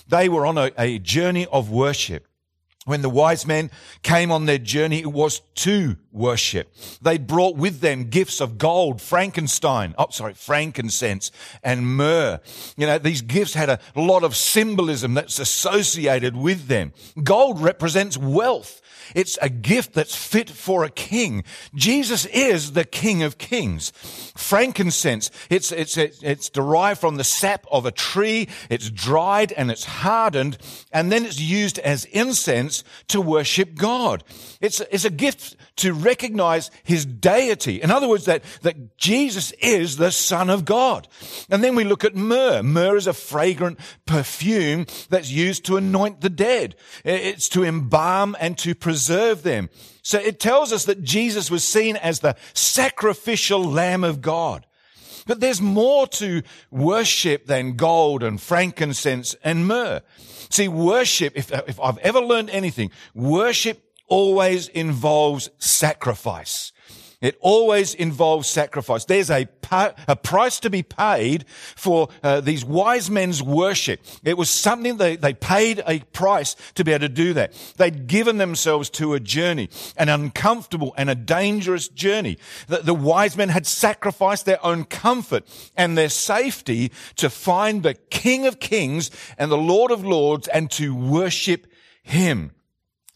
They 0.08 0.30
were 0.30 0.46
on 0.46 0.60
a, 0.60 0.72
a 0.78 1.00
journey 1.00 1.48
of 1.48 1.72
worship. 1.72 2.28
When 2.86 3.02
the 3.02 3.10
wise 3.10 3.48
men 3.48 3.72
came 4.04 4.32
on 4.32 4.46
their 4.46 4.60
journey, 4.60 5.00
it 5.00 5.12
was 5.12 5.42
to 5.56 5.98
worship. 6.16 6.74
They 7.02 7.18
brought 7.18 7.56
with 7.58 7.82
them 7.82 8.06
gifts 8.06 8.42
of 8.42 8.58
gold, 8.58 9.02
Frankenstein, 9.02 9.94
oh, 9.98 10.08
sorry, 10.10 10.34
frankincense 10.34 11.32
and 11.64 11.96
myrrh. 11.96 12.40
You 12.78 12.88
know, 12.88 12.98
these 12.98 13.22
gifts 13.22 13.54
had 13.54 13.70
a 13.70 13.80
lot 13.96 14.24
of 14.24 14.36
symbolism 14.36 15.14
that's 15.14 15.40
associated 15.40 16.36
with 16.36 16.68
them. 16.68 16.94
Gold 17.24 17.62
represents 17.62 18.18
wealth. 18.18 18.82
It's 19.14 19.38
a 19.42 19.50
gift 19.50 19.94
that's 19.94 20.16
fit 20.16 20.50
for 20.50 20.84
a 20.84 20.90
king. 20.90 21.44
Jesus 21.76 22.26
is 22.28 22.72
the 22.72 22.86
King 22.86 23.22
of 23.22 23.38
Kings. 23.38 23.92
Frankincense, 24.36 25.30
it's, 25.50 25.72
it's, 25.72 25.98
it's 25.98 26.50
derived 26.50 27.00
from 27.00 27.18
the 27.18 27.24
sap 27.24 27.66
of 27.72 27.86
a 27.86 27.92
tree. 27.92 28.48
It's 28.70 28.90
dried 28.90 29.52
and 29.52 29.70
it's 29.70 29.84
hardened 29.84 30.58
and 30.92 31.12
then 31.12 31.26
it's 31.26 31.40
used 31.40 31.78
as 31.80 32.06
incense 32.06 32.84
to 33.10 33.22
worship 33.22 33.76
God. 33.76 34.24
It's, 34.62 34.80
it's 34.92 35.06
a 35.06 35.10
gift 35.10 35.56
to 35.78 35.94
recognize 35.94 36.72
his 36.84 37.06
deity. 37.06 37.82
In 37.82 37.92
other 37.92 38.08
words, 38.08 38.26
that, 38.26 38.44
that 38.62 38.98
Jesus 38.98 39.52
is 39.54 39.98
the 39.98 40.12
Son 40.12 40.50
of 40.50 40.66
God. 40.66 41.08
And 41.50 41.64
then 41.64 41.76
we 41.76 41.84
look 41.84 42.04
at 42.04 42.16
myrrh. 42.16 42.64
Myrrh 42.64 42.96
is 42.96 43.08
a 43.08 43.14
fragrant 43.14 43.80
perfume 44.06 44.86
that's 45.10 45.32
used 45.32 45.66
to 45.66 45.78
anoint 45.78 46.22
the 46.22 46.30
dead. 46.30 46.76
It's 47.04 47.50
to 47.50 47.64
embalm 47.64 48.36
and 48.40 48.58
to 48.60 48.76
preserve 48.76 49.44
them. 49.44 49.70
So 50.02 50.20
it 50.20 50.40
tells 50.40 50.72
us 50.72 50.86
that 50.86 51.04
Jesus 51.04 51.52
was 51.52 51.64
seen 51.64 51.96
as 51.98 52.20
the 52.20 52.36
sacrificial 52.54 53.64
Lamb 53.64 54.04
of 54.04 54.22
God. 54.22 54.66
But 55.26 55.40
there's 55.40 55.62
more 55.62 56.06
to 56.08 56.44
worship 56.70 57.48
than 57.48 57.76
gold 57.76 58.22
and 58.22 58.40
frankincense 58.40 59.36
and 59.44 59.68
myrrh. 59.68 60.02
See, 60.50 60.68
worship, 60.68 61.34
if, 61.36 61.52
if 61.52 61.80
I've 61.80 61.98
ever 61.98 62.20
learned 62.20 62.52
anything, 62.52 62.92
worship 63.16 63.85
always 64.08 64.68
involves 64.70 65.50
sacrifice. 65.58 66.72
It 67.22 67.38
always 67.40 67.96
involves 67.96 68.48
sacrifice. 68.48 69.06
There's 69.06 69.32
a, 69.32 69.48
a 70.08 70.16
price 70.16 70.60
to 70.60 70.70
be 70.70 70.84
paid 70.84 71.46
for 71.48 72.10
uh, 72.22 72.42
these 72.42 72.66
wise 72.66 73.10
men's 73.10 73.42
worship. 73.42 74.02
It 74.24 74.38
was 74.38 74.50
something 74.50 74.98
they, 74.98 75.16
they 75.16 75.34
paid 75.34 75.82
a 75.88 76.00
price 76.00 76.56
to 76.76 76.84
be 76.84 76.92
able 76.92 77.08
to 77.08 77.10
do 77.10 77.34
that. 77.34 77.54
They'd 77.78 78.08
given 78.08 78.38
themselves 78.38 78.90
to 78.92 79.14
a 79.14 79.20
journey, 79.20 79.70
an 79.98 80.10
uncomfortable 80.10 80.94
and 80.98 81.10
a 81.10 81.16
dangerous 81.16 81.88
journey. 81.88 82.38
The, 82.68 82.78
the 82.80 82.94
wise 82.94 83.38
men 83.38 83.50
had 83.50 83.66
sacrificed 83.66 84.46
their 84.46 84.64
own 84.64 84.84
comfort 84.84 85.46
and 85.76 85.98
their 85.98 86.10
safety 86.10 86.92
to 87.16 87.30
find 87.30 87.82
the 87.82 87.96
King 87.96 88.46
of 88.46 88.60
Kings 88.60 89.10
and 89.38 89.52
the 89.52 89.58
Lord 89.58 89.92
of 89.92 90.06
Lords 90.06 90.48
and 90.50 90.70
to 90.72 90.94
worship 90.94 91.66
Him. 92.04 92.55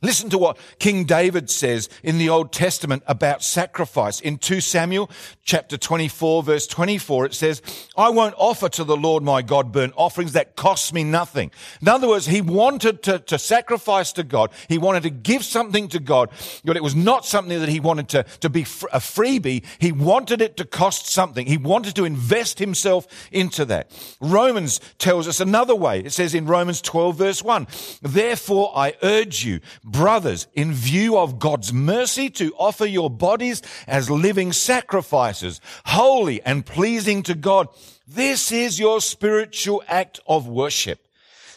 Listen 0.02 0.30
to 0.30 0.38
what 0.38 0.58
King 0.80 1.04
David 1.04 1.50
says 1.50 1.90
in 2.04 2.20
the 2.20 2.30
Old 2.30 2.54
Testament 2.54 3.04
about 3.06 3.44
sacrifice. 3.44 4.22
In 4.22 4.38
2 4.38 4.62
Samuel 4.62 5.10
chapter 5.44 5.78
24 5.78 6.42
verse 6.44 6.68
24, 6.68 7.26
it 7.26 7.34
says, 7.34 7.62
I 7.98 8.10
won't 8.10 8.34
offer 8.38 8.70
to 8.70 8.86
the 8.86 8.96
Lord 8.96 9.24
my 9.24 9.42
God 9.42 9.74
burnt 9.74 9.94
offerings 9.98 10.32
that 10.34 10.56
cost 10.56 10.94
me 10.94 11.04
nothing. 11.04 11.52
In 11.82 11.90
other 11.90 12.08
words, 12.08 12.28
he 12.28 12.40
wanted 12.40 13.04
to, 13.04 13.20
to 13.20 13.38
sacrifice 13.38 14.14
to 14.14 14.24
God. 14.24 14.52
He 14.70 14.78
wanted 14.78 15.04
to 15.04 15.10
give 15.10 15.44
something 15.44 15.90
to 15.90 16.00
God, 16.00 16.30
but 16.64 16.78
it 16.78 16.84
was 16.84 16.96
not 16.96 17.26
something 17.26 17.60
that 17.60 17.68
he 17.68 17.82
wanted 17.82 18.08
to, 18.10 18.24
to 18.40 18.50
be 18.50 18.62
a 18.62 19.00
freebie. 19.00 19.66
He 19.80 19.92
wanted 19.92 20.42
it 20.42 20.56
to 20.58 20.66
cost 20.66 21.08
something. 21.08 21.46
He 21.46 21.58
wanted 21.58 21.98
to 21.98 22.06
invest 22.06 22.60
himself 22.60 23.06
into 23.34 23.66
that. 23.66 23.92
Romans 24.22 24.80
tells 24.98 25.28
us 25.28 25.42
another 25.42 25.76
way. 25.76 26.00
It 26.00 26.14
says 26.14 26.34
in 26.34 26.46
Romans 26.46 26.82
12 26.82 27.18
verse 27.18 27.44
1, 27.44 27.68
Therefore 28.02 28.72
I 28.74 28.94
urge 29.04 29.44
you, 29.44 29.60
brothers, 29.92 30.48
in 30.54 30.74
view 30.74 31.18
of 31.18 31.40
God's 31.40 31.74
mercy, 31.74 32.30
to 32.32 32.54
offer 32.58 32.86
your 32.86 33.10
bodies 33.10 33.62
as 33.88 34.10
living 34.10 34.54
sacrifices, 34.54 35.62
holy 35.86 36.42
and 36.44 36.66
pleasing 36.66 37.24
to 37.24 37.36
God. 37.36 37.68
This 38.08 38.52
is 38.52 38.80
your 38.80 39.02
spiritual 39.02 39.84
act 39.88 40.20
of 40.28 40.48
worship. 40.48 41.08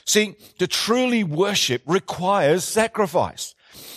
See, 0.05 0.37
to 0.59 0.67
truly 0.67 1.25
worship 1.25 1.83
requires 1.87 2.65
sacrifice. 2.65 3.55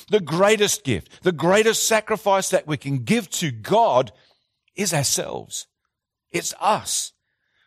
The 0.10 0.20
greatest 0.20 0.84
gift, 0.84 1.24
the 1.24 1.32
greatest 1.32 1.88
sacrifice 1.88 2.50
that 2.50 2.68
we 2.68 2.77
can 2.77 3.00
give 3.00 3.30
to 3.32 3.51
God 3.51 4.12
is 4.75 4.94
ourselves. 4.94 5.68
It's 6.32 6.54
us. 6.60 7.12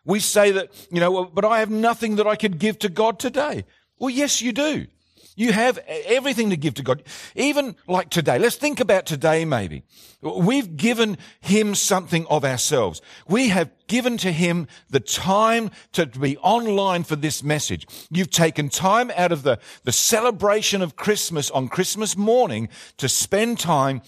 We 0.05 0.19
say 0.19 0.51
that, 0.51 0.71
you 0.89 0.99
know, 0.99 1.25
but 1.25 1.45
I 1.45 1.59
have 1.59 1.69
nothing 1.69 2.15
that 2.15 2.27
I 2.27 2.35
could 2.35 2.57
give 2.59 2.79
to 2.79 2.89
God 2.89 3.19
today. 3.19 3.65
Well, 3.97 4.09
yes, 4.09 4.41
you 4.41 4.53
do. 4.53 4.87
You 5.35 5.53
have 5.53 5.77
everything 5.87 6.49
to 6.49 6.57
give 6.57 6.73
to 6.75 6.83
God. 6.83 7.03
Even 7.35 7.75
like 7.87 8.09
today. 8.09 8.37
Let's 8.39 8.55
think 8.55 8.79
about 8.79 9.05
today 9.05 9.45
maybe. 9.45 9.83
We've 10.21 10.75
given 10.75 11.17
Him 11.39 11.75
something 11.75 12.25
of 12.27 12.43
ourselves. 12.43 13.01
We 13.27 13.49
have 13.49 13.71
given 13.87 14.17
to 14.17 14.31
Him 14.31 14.67
the 14.89 14.99
time 14.99 15.71
to 15.93 16.05
be 16.05 16.37
online 16.39 17.03
for 17.03 17.15
this 17.15 17.41
message. 17.43 17.87
You've 18.11 18.31
taken 18.31 18.69
time 18.69 19.11
out 19.15 19.31
of 19.31 19.43
the, 19.43 19.59
the 19.83 19.91
celebration 19.91 20.81
of 20.81 20.95
Christmas 20.95 21.49
on 21.51 21.69
Christmas 21.69 22.17
morning 22.17 22.69
to 22.97 23.07
spend 23.07 23.59
time 23.59 24.01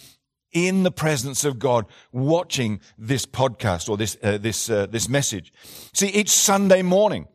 in 0.52 0.84
the 0.84 0.92
presence 0.92 1.46
of 1.46 1.60
God, 1.60 1.86
watching 2.12 2.82
this 2.98 3.26
podcast 3.26 3.90
or 3.90 3.98
this 3.98 4.18
uh, 4.22 4.38
this 4.38 4.70
uh, 4.70 4.86
this 4.86 5.08
message. 5.08 5.54
See, 5.94 6.08
each 6.08 6.30
Sunday 6.30 6.82
morning, 6.82 7.28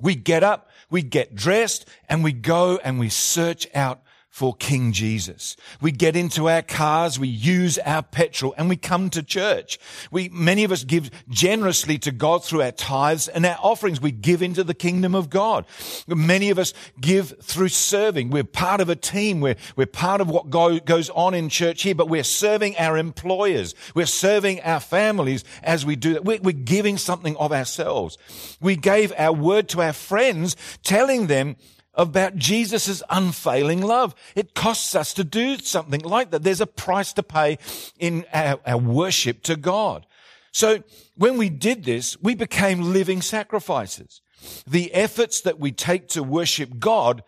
we 0.00 0.14
get 0.14 0.42
up, 0.42 0.70
we 0.90 1.02
get 1.02 1.34
dressed 1.34 1.88
and 2.08 2.22
we 2.22 2.32
go 2.32 2.78
and 2.82 2.98
we 2.98 3.08
search 3.08 3.66
out 3.74 4.02
for 4.34 4.52
King 4.52 4.90
Jesus. 4.90 5.56
We 5.80 5.92
get 5.92 6.16
into 6.16 6.48
our 6.48 6.60
cars, 6.60 7.20
we 7.20 7.28
use 7.28 7.78
our 7.78 8.02
petrol 8.02 8.52
and 8.58 8.68
we 8.68 8.76
come 8.76 9.08
to 9.10 9.22
church. 9.22 9.78
We, 10.10 10.28
many 10.30 10.64
of 10.64 10.72
us 10.72 10.82
give 10.82 11.08
generously 11.28 11.98
to 11.98 12.10
God 12.10 12.44
through 12.44 12.62
our 12.62 12.72
tithes 12.72 13.28
and 13.28 13.46
our 13.46 13.56
offerings. 13.62 14.00
We 14.00 14.10
give 14.10 14.42
into 14.42 14.64
the 14.64 14.74
kingdom 14.74 15.14
of 15.14 15.30
God. 15.30 15.66
Many 16.08 16.50
of 16.50 16.58
us 16.58 16.74
give 17.00 17.38
through 17.42 17.68
serving. 17.68 18.30
We're 18.30 18.42
part 18.42 18.80
of 18.80 18.88
a 18.88 18.96
team. 18.96 19.40
We're, 19.40 19.54
we're 19.76 19.86
part 19.86 20.20
of 20.20 20.28
what 20.28 20.50
go, 20.50 20.80
goes 20.80 21.10
on 21.10 21.34
in 21.34 21.48
church 21.48 21.82
here, 21.82 21.94
but 21.94 22.08
we're 22.08 22.24
serving 22.24 22.76
our 22.76 22.98
employers. 22.98 23.76
We're 23.94 24.06
serving 24.06 24.62
our 24.62 24.80
families 24.80 25.44
as 25.62 25.86
we 25.86 25.94
do 25.94 26.14
that. 26.14 26.24
We're, 26.24 26.40
we're 26.42 26.50
giving 26.50 26.98
something 26.98 27.36
of 27.36 27.52
ourselves. 27.52 28.18
We 28.60 28.74
gave 28.74 29.12
our 29.16 29.32
word 29.32 29.68
to 29.68 29.82
our 29.82 29.92
friends, 29.92 30.56
telling 30.82 31.28
them 31.28 31.54
about 31.94 32.36
Jesus' 32.36 33.02
unfailing 33.10 33.80
love. 33.82 34.14
It 34.34 34.54
costs 34.54 34.94
us 34.94 35.14
to 35.14 35.24
do 35.24 35.58
something 35.58 36.00
like 36.00 36.30
that. 36.30 36.42
There's 36.42 36.60
a 36.60 36.66
price 36.66 37.12
to 37.14 37.22
pay 37.22 37.58
in 37.98 38.24
our, 38.32 38.60
our, 38.66 38.78
worship 38.78 39.42
to 39.44 39.56
God. 39.56 40.06
So 40.52 40.82
when 41.16 41.36
we 41.36 41.48
did 41.48 41.84
this, 41.84 42.20
we 42.20 42.34
became 42.34 42.92
living 42.92 43.22
sacrifices. 43.22 44.20
The 44.66 44.92
efforts 44.94 45.40
that 45.40 45.58
we 45.58 45.72
take 45.72 46.08
to 46.08 46.22
worship 46.22 46.78
God 46.78 47.22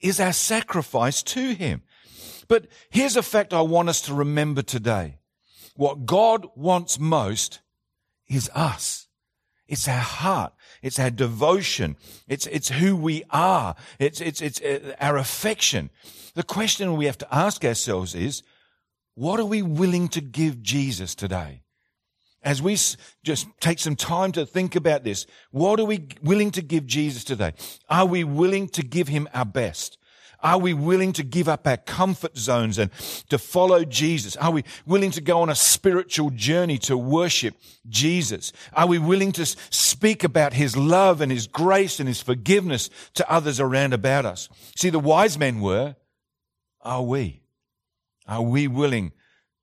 is 0.00 0.20
our 0.20 0.32
sacrifice 0.32 1.22
to 1.24 1.54
Him. 1.54 1.82
But 2.46 2.66
here's 2.90 3.16
a 3.16 3.22
fact 3.22 3.52
I 3.52 3.62
want 3.62 3.88
us 3.88 4.00
to 4.02 4.14
remember 4.14 4.62
today. 4.62 5.18
What 5.74 6.06
God 6.06 6.46
wants 6.56 6.98
most 6.98 7.60
is 8.28 8.50
us. 8.54 9.07
It's 9.68 9.86
our 9.86 10.00
heart. 10.00 10.54
It's 10.82 10.98
our 10.98 11.10
devotion. 11.10 11.96
It's, 12.26 12.46
it's 12.46 12.70
who 12.70 12.96
we 12.96 13.22
are. 13.30 13.76
It's, 13.98 14.20
it's, 14.20 14.40
it's 14.40 14.60
uh, 14.62 14.94
our 15.00 15.18
affection. 15.18 15.90
The 16.34 16.42
question 16.42 16.96
we 16.96 17.04
have 17.04 17.18
to 17.18 17.34
ask 17.34 17.64
ourselves 17.64 18.14
is, 18.14 18.42
what 19.14 19.38
are 19.38 19.44
we 19.44 19.60
willing 19.62 20.08
to 20.08 20.20
give 20.20 20.62
Jesus 20.62 21.14
today? 21.14 21.62
As 22.42 22.62
we 22.62 22.78
just 23.24 23.48
take 23.60 23.80
some 23.80 23.96
time 23.96 24.32
to 24.32 24.46
think 24.46 24.76
about 24.76 25.04
this, 25.04 25.26
what 25.50 25.80
are 25.80 25.84
we 25.84 26.06
willing 26.22 26.52
to 26.52 26.62
give 26.62 26.86
Jesus 26.86 27.24
today? 27.24 27.52
Are 27.90 28.06
we 28.06 28.24
willing 28.24 28.68
to 28.68 28.82
give 28.82 29.08
him 29.08 29.28
our 29.34 29.44
best? 29.44 29.97
Are 30.40 30.58
we 30.58 30.72
willing 30.72 31.12
to 31.14 31.24
give 31.24 31.48
up 31.48 31.66
our 31.66 31.76
comfort 31.76 32.36
zones 32.36 32.78
and 32.78 32.92
to 33.28 33.38
follow 33.38 33.84
Jesus? 33.84 34.36
Are 34.36 34.52
we 34.52 34.62
willing 34.86 35.10
to 35.12 35.20
go 35.20 35.40
on 35.40 35.50
a 35.50 35.54
spiritual 35.54 36.30
journey 36.30 36.78
to 36.78 36.96
worship 36.96 37.56
Jesus? 37.88 38.52
Are 38.72 38.86
we 38.86 38.98
willing 38.98 39.32
to 39.32 39.46
speak 39.46 40.22
about 40.22 40.52
his 40.52 40.76
love 40.76 41.20
and 41.20 41.32
his 41.32 41.48
grace 41.48 41.98
and 41.98 42.06
his 42.06 42.22
forgiveness 42.22 42.88
to 43.14 43.28
others 43.30 43.58
around 43.58 43.94
about 43.94 44.26
us? 44.26 44.48
See, 44.76 44.90
the 44.90 45.00
wise 45.00 45.36
men 45.36 45.60
were. 45.60 45.96
Are 46.82 47.02
we? 47.02 47.42
Are 48.28 48.42
we 48.42 48.68
willing 48.68 49.12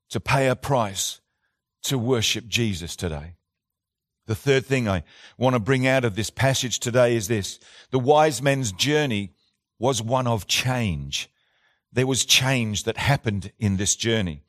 to 0.10 0.20
pay 0.20 0.48
a 0.48 0.56
price 0.58 1.22
to 1.84 1.98
worship 1.98 2.48
Jesus 2.48 2.98
today? 2.98 3.36
The 4.28 4.36
third 4.36 4.66
thing 4.66 4.90
I 4.90 5.04
want 5.38 5.54
to 5.54 5.60
bring 5.60 5.88
out 5.88 6.04
of 6.04 6.16
this 6.16 6.30
passage 6.30 6.80
today 6.80 7.16
is 7.16 7.28
this. 7.28 7.60
The 7.92 8.00
wise 8.00 8.42
men's 8.42 8.72
journey 8.72 9.32
was 9.80 10.02
one 10.02 10.28
of 10.28 10.48
change. 10.48 11.30
There 11.92 12.08
was 12.08 12.26
change 12.26 12.84
that 12.84 12.98
happened 12.98 13.52
in 13.60 13.78
this 13.78 13.96
journey. 13.96 14.42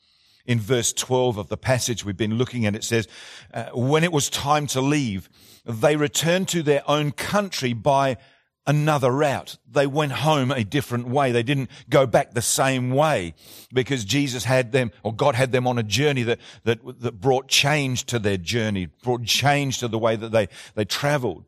In 0.47 0.61
verse 0.61 0.93
12 0.93 1.39
of 1.39 1.49
the 1.49 1.57
passage 1.57 2.05
we've 2.05 2.17
been 2.17 2.39
looking 2.39 2.67
at, 2.67 2.77
it 2.77 2.85
says, 2.85 3.09
uh, 3.53 3.67
when 3.73 4.05
it 4.05 4.13
was 4.13 4.31
time 4.31 4.67
to 4.69 4.81
leave, 4.81 5.29
they 5.65 5.97
returned 5.97 6.49
to 6.49 6.63
their 6.63 6.89
own 6.89 7.11
country 7.11 7.73
by 7.73 8.17
another 8.67 9.11
route. 9.11 9.59
They 9.71 9.87
went 9.87 10.13
home 10.13 10.51
a 10.51 10.65
different 10.65 11.09
way. 11.09 11.33
They 11.33 11.43
didn't 11.43 11.71
go 11.89 12.07
back 12.07 12.33
the 12.33 12.43
same 12.43 12.91
way 12.91 13.35
because 13.73 14.05
Jesus 14.05 14.45
had 14.45 14.73
them, 14.73 14.91
or 15.03 15.15
God 15.15 15.35
had 15.35 15.53
them 15.53 15.67
on 15.67 15.79
a 15.79 15.83
journey 15.83 16.25
that, 16.25 16.41
that, 16.65 16.81
that 17.01 17.21
brought 17.21 17.49
change 17.49 18.05
to 18.07 18.19
their 18.19 18.37
journey, 18.37 18.89
brought 19.03 19.25
change 19.25 19.79
to 19.79 19.89
the 19.89 19.99
way 19.99 20.17
that 20.17 20.33
they, 20.33 20.49
they 20.75 20.85
traveled. 20.85 21.45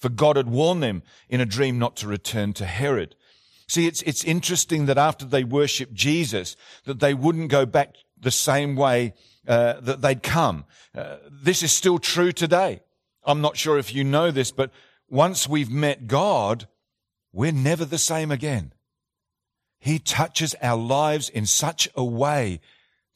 For 0.00 0.08
God 0.08 0.36
had 0.36 0.48
warned 0.48 0.82
them 0.82 1.02
in 1.28 1.40
a 1.40 1.46
dream 1.46 1.78
not 1.78 1.96
to 1.96 2.08
return 2.08 2.52
to 2.54 2.66
Herod. 2.66 3.14
See, 3.66 3.86
it's, 3.86 4.02
it's 4.02 4.24
interesting 4.24 4.86
that 4.86 4.98
after 4.98 5.24
they 5.24 5.44
worshiped 5.44 5.94
Jesus, 5.94 6.56
that 6.84 7.00
they 7.00 7.14
wouldn't 7.14 7.50
go 7.50 7.66
back 7.66 7.96
the 8.18 8.30
same 8.30 8.76
way 8.76 9.14
uh, 9.46 9.80
that 9.80 10.00
they'd 10.00 10.22
come. 10.22 10.64
Uh, 10.94 11.16
this 11.30 11.62
is 11.62 11.72
still 11.72 11.98
true 11.98 12.32
today. 12.32 12.80
I'm 13.24 13.40
not 13.40 13.56
sure 13.56 13.78
if 13.78 13.94
you 13.94 14.04
know 14.04 14.30
this, 14.30 14.50
but 14.50 14.70
once 15.08 15.48
we've 15.48 15.70
met 15.70 16.06
God, 16.06 16.66
we're 17.32 17.52
never 17.52 17.84
the 17.84 17.98
same 17.98 18.30
again. 18.30 18.72
He 19.80 19.98
touches 19.98 20.54
our 20.62 20.78
lives 20.78 21.28
in 21.28 21.46
such 21.46 21.88
a 21.94 22.04
way 22.04 22.60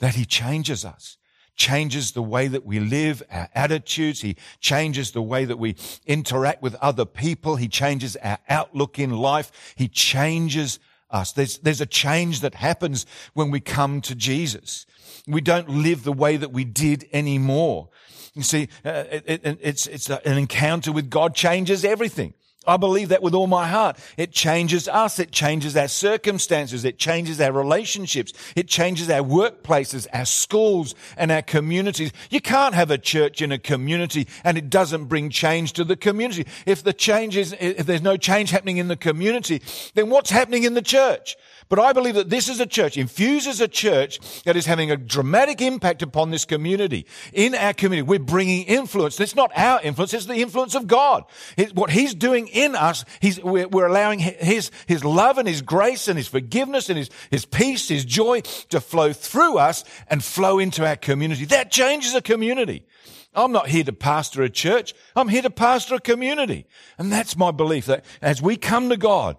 that 0.01 0.15
he 0.15 0.25
changes 0.25 0.85
us 0.85 1.17
changes 1.57 2.13
the 2.13 2.23
way 2.23 2.49
that 2.49 2.65
we 2.65 2.81
live, 2.81 3.23
our 3.31 3.49
attitudes. 3.55 4.21
He 4.21 4.37
changes 4.61 5.13
the 5.13 5.23
way 5.23 5.45
that 5.45 5.59
we 5.59 5.77
interact 6.07 6.63
with 6.63 6.75
other 6.77 7.05
people. 7.05 7.57
He 7.57 7.69
changes 7.69 8.17
our 8.17 8.39
outlook 8.49 8.99
in 8.99 9.11
life. 9.11 9.75
He 9.77 9.89
changes 9.89 10.79
us. 11.11 11.33
There's, 11.33 11.59
there's 11.59 11.81
a 11.81 11.87
change 11.87 12.41
that 12.41 12.55
happens 12.55 13.07
when 13.35 13.51
we 13.51 13.61
come 13.61 14.01
to 14.03 14.15
Jesus. 14.15 14.87
We 15.27 15.41
don't 15.41 15.69
live 15.69 16.05
the 16.05 16.13
way 16.13 16.37
that 16.37 16.53
we 16.53 16.65
did 16.65 17.09
anymore. 17.13 17.91
You 18.35 18.43
see, 18.43 18.69
uh, 18.85 19.05
it, 19.11 19.25
it, 19.45 19.59
it's, 19.61 19.87
it's 19.87 20.09
an 20.09 20.39
encounter 20.39 20.91
with 20.91 21.11
God 21.11 21.35
changes 21.35 21.85
everything. 21.85 22.35
I 22.67 22.77
believe 22.77 23.09
that 23.09 23.23
with 23.23 23.35
all 23.35 23.47
my 23.47 23.67
heart. 23.67 23.99
It 24.17 24.33
changes 24.33 24.89
us. 24.89 25.19
It 25.19 25.33
changes 25.33 25.77
our 25.77 25.89
circumstances. 25.89 26.85
It 26.85 26.99
changes 26.99 27.41
our 27.41 27.53
relationships. 27.53 28.33
It 28.55 28.69
changes 28.69 29.11
our 29.11 29.23
workplaces, 29.23 30.07
our 30.13 30.25
schools, 30.25 30.95
and 31.17 31.33
our 31.33 31.43
communities. 31.43 32.13
You 32.31 32.41
can't 32.41 32.75
have 32.75 32.91
a 32.91 32.99
church 32.99 33.43
in 33.43 33.53
a 33.53 33.59
community 33.59 34.29
and 34.45 34.57
it 34.57 34.71
doesn't 34.71 35.07
bring 35.07 35.31
change 35.31 35.73
to 35.75 35.85
the 35.85 35.97
community. 35.97 36.47
If 36.67 36.83
the 36.83 36.93
change 36.93 37.37
is, 37.37 37.55
if 37.59 37.87
there's 37.87 38.03
no 38.03 38.17
change 38.17 38.51
happening 38.51 38.77
in 38.77 38.89
the 38.89 38.97
community, 38.97 39.63
then 39.95 40.11
what's 40.11 40.31
happening 40.31 40.65
in 40.65 40.75
the 40.75 40.83
church? 40.83 41.37
But 41.73 41.79
I 41.79 41.95
believe 41.95 42.17
that 42.17 42.29
this 42.29 42.51
is 42.51 42.61
a 42.61 42.67
church, 42.67 42.99
Infuse 42.99 43.47
is 43.47 43.63
a 43.63 43.67
church 43.67 44.43
that 44.43 44.57
is 44.57 44.67
having 44.67 44.91
a 44.91 44.97
dramatic 44.99 45.63
impact 45.63 46.03
upon 46.03 46.31
this 46.31 46.45
community. 46.45 47.07
In 47.33 47.55
our 47.55 47.73
community, 47.73 48.07
we're 48.07 48.19
bringing 48.19 48.65
influence. 48.65 49.19
It's 49.19 49.35
not 49.35 49.51
our 49.57 49.81
influence, 49.81 50.13
it's 50.13 50.27
the 50.27 50.35
influence 50.35 50.75
of 50.75 50.87
God. 50.87 51.25
It's 51.57 51.73
what 51.73 51.89
He's 51.89 52.15
doing 52.15 52.49
in 52.49 52.77
us, 52.77 53.07
we're, 53.43 53.69
we're 53.69 53.87
allowing 53.87 54.19
His, 54.19 54.71
His 54.87 55.03
love 55.03 55.39
and 55.39 55.49
His 55.49 55.63
grace 55.63 56.09
and 56.09 56.19
His 56.19 56.29
forgiveness 56.29 56.91
and 56.91 56.99
His, 56.99 57.09
His 57.31 57.47
peace, 57.47 57.89
His 57.89 58.05
joy 58.05 58.43
to 58.69 58.79
flow 58.79 59.15
through 59.15 59.57
us 59.57 59.83
and 60.09 60.23
flow 60.23 60.59
into 60.59 60.87
our 60.87 60.97
community. 60.97 61.47
That 61.47 61.71
changes 61.71 62.15
a 62.15 62.21
community. 62.21 62.85
I'm 63.33 63.51
not 63.53 63.69
here 63.69 63.85
to 63.85 63.95
pastor 63.95 64.43
a 64.43 64.51
church. 64.51 64.93
I'm 65.17 65.29
here 65.29 65.41
to 65.41 65.49
pastor 65.49 65.95
a 65.95 66.01
community. 66.01 66.67
And 66.99 67.11
that's 67.11 67.35
my 67.35 67.51
belief 67.51 67.87
that 67.87 68.05
as 68.21 68.43
we 68.43 68.59
come 68.59 68.91
to 68.91 68.99
God, 68.99 69.39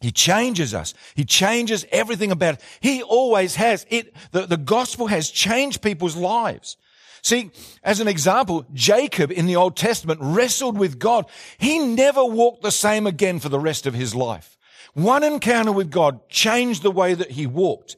he 0.00 0.10
changes 0.10 0.74
us. 0.74 0.94
He 1.14 1.24
changes 1.24 1.86
everything 1.90 2.30
about 2.30 2.54
it. 2.54 2.60
He 2.80 3.02
always 3.02 3.54
has. 3.56 3.86
It, 3.88 4.14
the, 4.32 4.46
the 4.46 4.56
gospel 4.56 5.06
has 5.06 5.30
changed 5.30 5.82
people's 5.82 6.16
lives. 6.16 6.76
See, 7.22 7.50
as 7.82 7.98
an 7.98 8.06
example, 8.06 8.66
Jacob 8.72 9.32
in 9.32 9.46
the 9.46 9.56
Old 9.56 9.76
Testament 9.76 10.20
wrestled 10.22 10.78
with 10.78 10.98
God. 10.98 11.26
He 11.58 11.78
never 11.78 12.24
walked 12.24 12.62
the 12.62 12.70
same 12.70 13.06
again 13.06 13.40
for 13.40 13.48
the 13.48 13.58
rest 13.58 13.86
of 13.86 13.94
his 13.94 14.14
life. 14.14 14.55
One 14.96 15.22
encounter 15.22 15.72
with 15.72 15.90
God 15.90 16.26
changed 16.30 16.82
the 16.82 16.90
way 16.90 17.12
that 17.12 17.32
he 17.32 17.46
walked. 17.46 17.96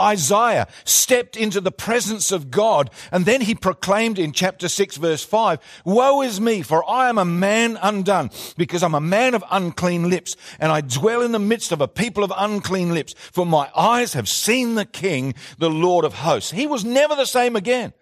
Isaiah 0.00 0.66
stepped 0.84 1.36
into 1.36 1.60
the 1.60 1.70
presence 1.70 2.32
of 2.32 2.50
God 2.50 2.90
and 3.12 3.24
then 3.24 3.42
he 3.42 3.54
proclaimed 3.54 4.18
in 4.18 4.32
chapter 4.32 4.66
6 4.66 4.96
verse 4.96 5.24
5, 5.24 5.60
Woe 5.84 6.22
is 6.22 6.40
me, 6.40 6.62
for 6.62 6.88
I 6.90 7.08
am 7.08 7.18
a 7.18 7.24
man 7.24 7.78
undone, 7.80 8.30
because 8.56 8.82
I'm 8.82 8.96
a 8.96 9.00
man 9.00 9.34
of 9.34 9.44
unclean 9.48 10.10
lips, 10.10 10.34
and 10.58 10.72
I 10.72 10.80
dwell 10.80 11.22
in 11.22 11.30
the 11.30 11.38
midst 11.38 11.70
of 11.70 11.80
a 11.80 11.86
people 11.86 12.24
of 12.24 12.32
unclean 12.36 12.92
lips, 12.92 13.14
for 13.30 13.46
my 13.46 13.70
eyes 13.76 14.14
have 14.14 14.28
seen 14.28 14.74
the 14.74 14.84
King, 14.84 15.34
the 15.58 15.70
Lord 15.70 16.04
of 16.04 16.14
hosts. 16.14 16.50
He 16.50 16.66
was 16.66 16.84
never 16.84 17.14
the 17.14 17.26
same 17.26 17.54
again. 17.54 17.92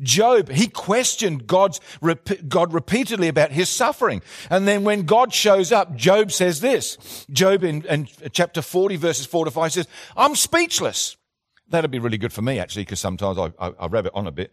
Job, 0.00 0.50
he 0.50 0.68
questioned 0.68 1.46
God's, 1.46 1.80
God 2.48 2.72
repeatedly 2.72 3.28
about 3.28 3.50
his 3.50 3.68
suffering. 3.68 4.22
And 4.50 4.66
then 4.68 4.84
when 4.84 5.02
God 5.02 5.32
shows 5.32 5.72
up, 5.72 5.94
Job 5.96 6.32
says 6.32 6.60
this. 6.60 7.26
Job 7.30 7.64
in, 7.64 7.84
in 7.86 8.08
chapter 8.32 8.62
40 8.62 8.96
verses 8.96 9.26
4 9.26 9.46
to 9.46 9.50
5 9.50 9.72
says, 9.72 9.88
I'm 10.16 10.34
speechless. 10.34 11.16
That'd 11.70 11.90
be 11.90 11.98
really 11.98 12.16
good 12.16 12.32
for 12.32 12.40
me, 12.40 12.58
actually, 12.58 12.84
because 12.84 13.00
sometimes 13.00 13.38
I, 13.38 13.52
I, 13.58 13.72
I 13.78 13.86
rabbit 13.88 14.12
on 14.14 14.26
a 14.26 14.32
bit. 14.32 14.52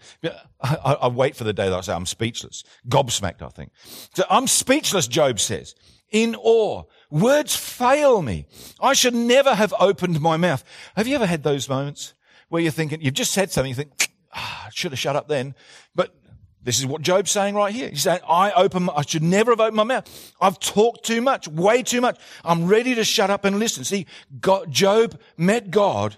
I, 0.61 0.97
I, 1.01 1.07
wait 1.07 1.35
for 1.35 1.45
the 1.45 1.53
day 1.53 1.69
that 1.69 1.75
I 1.75 1.81
say 1.81 1.93
I'm 1.93 2.05
speechless. 2.05 2.65
Gobsmacked, 2.89 3.41
I 3.41 3.47
think. 3.47 3.71
So 4.13 4.25
I'm 4.29 4.47
speechless, 4.47 5.08
Job 5.08 5.39
says. 5.39 5.75
In 6.12 6.36
awe. 6.36 6.84
Words 7.10 7.55
fail 7.55 8.21
me. 8.21 8.47
I 8.81 8.93
should 8.93 9.15
never 9.15 9.55
have 9.55 9.73
opened 9.79 10.19
my 10.19 10.36
mouth. 10.36 10.63
Have 10.97 11.08
you 11.08 11.15
ever 11.15 11.25
had 11.25 11.43
those 11.43 11.69
moments 11.69 12.13
where 12.49 12.62
you're 12.62 12.71
thinking, 12.71 13.01
you've 13.01 13.13
just 13.13 13.31
said 13.31 13.49
something, 13.49 13.69
you 13.69 13.75
think, 13.75 14.05
ah, 14.36 14.69
should 14.71 14.91
have 14.91 15.00
shut 15.00 15.15
up 15.15 15.28
then. 15.28 15.56
But 15.95 16.13
this 16.62 16.80
is 16.80 16.86
what 16.86 17.02
Job's 17.02 17.32
saying 17.32 17.56
right 17.56 17.74
here. 17.74 17.89
He's 17.89 18.02
saying, 18.02 18.21
I 18.28 18.52
open, 18.52 18.89
I 18.89 19.04
should 19.04 19.24
never 19.24 19.52
have 19.52 19.60
opened 19.60 19.78
my 19.78 19.84
mouth. 19.84 20.34
I've 20.41 20.60
talked 20.60 21.06
too 21.06 21.21
much, 21.21 21.48
way 21.48 21.84
too 21.84 22.02
much. 22.02 22.19
I'm 22.43 22.67
ready 22.67 22.95
to 22.95 23.04
shut 23.04 23.30
up 23.30 23.45
and 23.45 23.60
listen. 23.60 23.84
See, 23.84 24.08
God, 24.39 24.71
Job 24.71 25.19
met 25.38 25.69
God 25.69 26.17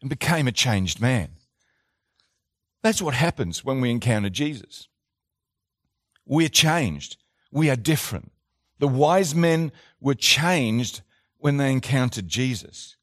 and 0.00 0.10
became 0.10 0.48
a 0.48 0.52
changed 0.52 1.00
man. 1.00 1.30
That's 2.82 3.00
what 3.00 3.14
happens 3.14 3.64
when 3.64 3.80
we 3.80 3.90
encounter 3.90 4.28
Jesus. 4.28 4.88
We're 6.26 6.48
changed. 6.48 7.16
We 7.50 7.70
are 7.70 7.76
different. 7.76 8.32
The 8.80 8.88
wise 8.88 9.34
men 9.34 9.70
were 10.00 10.14
changed 10.14 11.02
when 11.38 11.56
they 11.56 11.70
encountered 11.70 12.28
Jesus. 12.28 12.96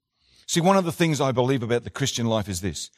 See, 0.46 0.60
one 0.60 0.76
of 0.76 0.84
the 0.84 0.92
things 0.92 1.22
I 1.22 1.32
believe 1.32 1.64
about 1.64 1.86
the 1.86 1.90
Christian 1.90 2.26
life 2.26 2.50
is 2.50 2.60
this, 2.60 2.92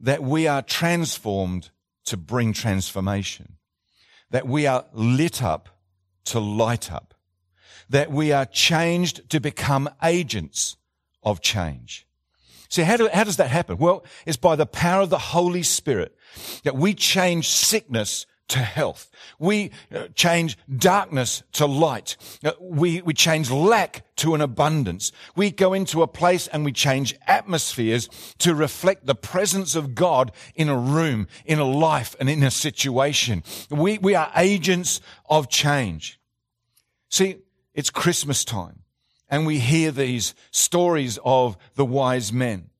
that 0.00 0.22
we 0.22 0.46
are 0.46 0.62
transformed 0.62 1.70
to 2.06 2.16
bring 2.16 2.52
transformation, 2.52 3.54
that 4.30 4.46
we 4.46 4.66
are 4.66 4.86
lit 4.92 5.42
up 5.42 5.68
to 6.26 6.40
light 6.40 6.92
up, 6.92 7.14
that 7.88 8.10
we 8.10 8.32
are 8.32 8.46
changed 8.46 9.28
to 9.30 9.40
become 9.40 9.88
agents 10.02 10.76
of 11.22 11.40
change. 11.40 12.06
See, 12.68 12.82
how, 12.82 12.98
do, 12.98 13.08
how 13.12 13.24
does 13.24 13.38
that 13.38 13.48
happen? 13.48 13.78
Well, 13.78 14.04
it's 14.26 14.36
by 14.36 14.56
the 14.56 14.66
power 14.66 15.02
of 15.02 15.10
the 15.10 15.18
Holy 15.18 15.62
Spirit 15.62 16.14
that 16.64 16.76
we 16.76 16.92
change 16.92 17.48
sickness 17.48 18.26
to 18.48 18.58
health. 18.58 19.10
We 19.38 19.70
uh, 19.94 20.08
change 20.14 20.58
darkness 20.74 21.42
to 21.52 21.66
light. 21.66 22.16
Uh, 22.44 22.52
we, 22.60 23.02
we 23.02 23.14
change 23.14 23.50
lack 23.50 24.04
to 24.16 24.34
an 24.34 24.40
abundance. 24.40 25.12
We 25.36 25.50
go 25.50 25.72
into 25.72 26.02
a 26.02 26.08
place 26.08 26.46
and 26.48 26.64
we 26.64 26.72
change 26.72 27.14
atmospheres 27.26 28.08
to 28.38 28.54
reflect 28.54 29.06
the 29.06 29.14
presence 29.14 29.74
of 29.74 29.94
God 29.94 30.32
in 30.54 30.68
a 30.68 30.78
room, 30.78 31.28
in 31.44 31.58
a 31.58 31.64
life, 31.64 32.16
and 32.18 32.28
in 32.28 32.42
a 32.42 32.50
situation. 32.50 33.42
We, 33.70 33.98
we 33.98 34.14
are 34.14 34.30
agents 34.36 35.00
of 35.28 35.48
change. 35.48 36.18
See, 37.10 37.36
it's 37.74 37.90
Christmas 37.90 38.44
time 38.44 38.82
and 39.28 39.46
we 39.46 39.58
hear 39.58 39.90
these 39.90 40.34
stories 40.50 41.18
of 41.24 41.56
the 41.74 41.84
wise 41.84 42.32
men. 42.32 42.70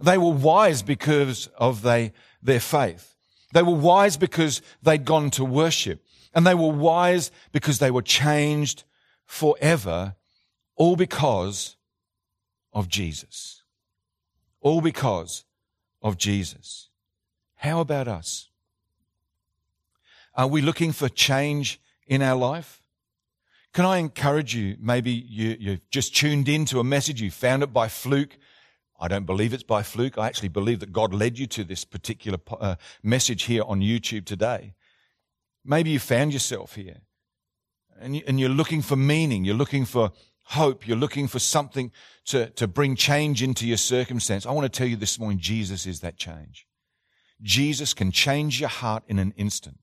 They 0.00 0.18
were 0.18 0.32
wise 0.32 0.82
because 0.82 1.46
of 1.56 1.82
they, 1.82 2.12
their 2.42 2.60
faith. 2.60 3.11
They 3.52 3.62
were 3.62 3.74
wise 3.74 4.16
because 4.16 4.62
they'd 4.82 5.04
gone 5.04 5.30
to 5.32 5.44
worship. 5.44 6.04
And 6.34 6.46
they 6.46 6.54
were 6.54 6.72
wise 6.72 7.30
because 7.52 7.78
they 7.78 7.90
were 7.90 8.02
changed 8.02 8.84
forever, 9.26 10.16
all 10.76 10.96
because 10.96 11.76
of 12.72 12.88
Jesus. 12.88 13.62
All 14.60 14.80
because 14.80 15.44
of 16.00 16.16
Jesus. 16.16 16.88
How 17.56 17.80
about 17.80 18.08
us? 18.08 18.48
Are 20.34 20.46
we 20.46 20.62
looking 20.62 20.92
for 20.92 21.08
change 21.08 21.80
in 22.06 22.22
our 22.22 22.36
life? 22.36 22.82
Can 23.72 23.84
I 23.84 23.98
encourage 23.98 24.54
you? 24.54 24.76
Maybe 24.80 25.10
you, 25.10 25.56
you've 25.58 25.90
just 25.90 26.14
tuned 26.16 26.48
into 26.48 26.80
a 26.80 26.84
message, 26.84 27.20
you 27.20 27.30
found 27.30 27.62
it 27.62 27.72
by 27.72 27.88
fluke. 27.88 28.36
I 29.02 29.08
don't 29.08 29.26
believe 29.26 29.52
it's 29.52 29.64
by 29.64 29.82
fluke. 29.82 30.16
I 30.16 30.28
actually 30.28 30.48
believe 30.48 30.78
that 30.78 30.92
God 30.92 31.12
led 31.12 31.36
you 31.36 31.48
to 31.48 31.64
this 31.64 31.84
particular 31.84 32.38
uh, 32.60 32.76
message 33.02 33.42
here 33.44 33.64
on 33.66 33.80
YouTube 33.80 34.24
today. 34.24 34.74
Maybe 35.64 35.90
you 35.90 35.98
found 35.98 36.32
yourself 36.32 36.76
here 36.76 37.00
and, 38.00 38.14
you, 38.14 38.22
and 38.28 38.38
you're 38.38 38.48
looking 38.48 38.80
for 38.80 38.94
meaning. 38.94 39.44
You're 39.44 39.56
looking 39.56 39.86
for 39.86 40.12
hope. 40.44 40.86
You're 40.86 40.96
looking 40.96 41.26
for 41.26 41.40
something 41.40 41.90
to, 42.26 42.50
to 42.50 42.68
bring 42.68 42.94
change 42.94 43.42
into 43.42 43.66
your 43.66 43.76
circumstance. 43.76 44.46
I 44.46 44.52
want 44.52 44.72
to 44.72 44.78
tell 44.78 44.86
you 44.86 44.96
this 44.96 45.18
morning, 45.18 45.40
Jesus 45.40 45.84
is 45.84 45.98
that 46.00 46.16
change. 46.16 46.68
Jesus 47.42 47.94
can 47.94 48.12
change 48.12 48.60
your 48.60 48.68
heart 48.68 49.02
in 49.08 49.18
an 49.18 49.34
instant 49.36 49.78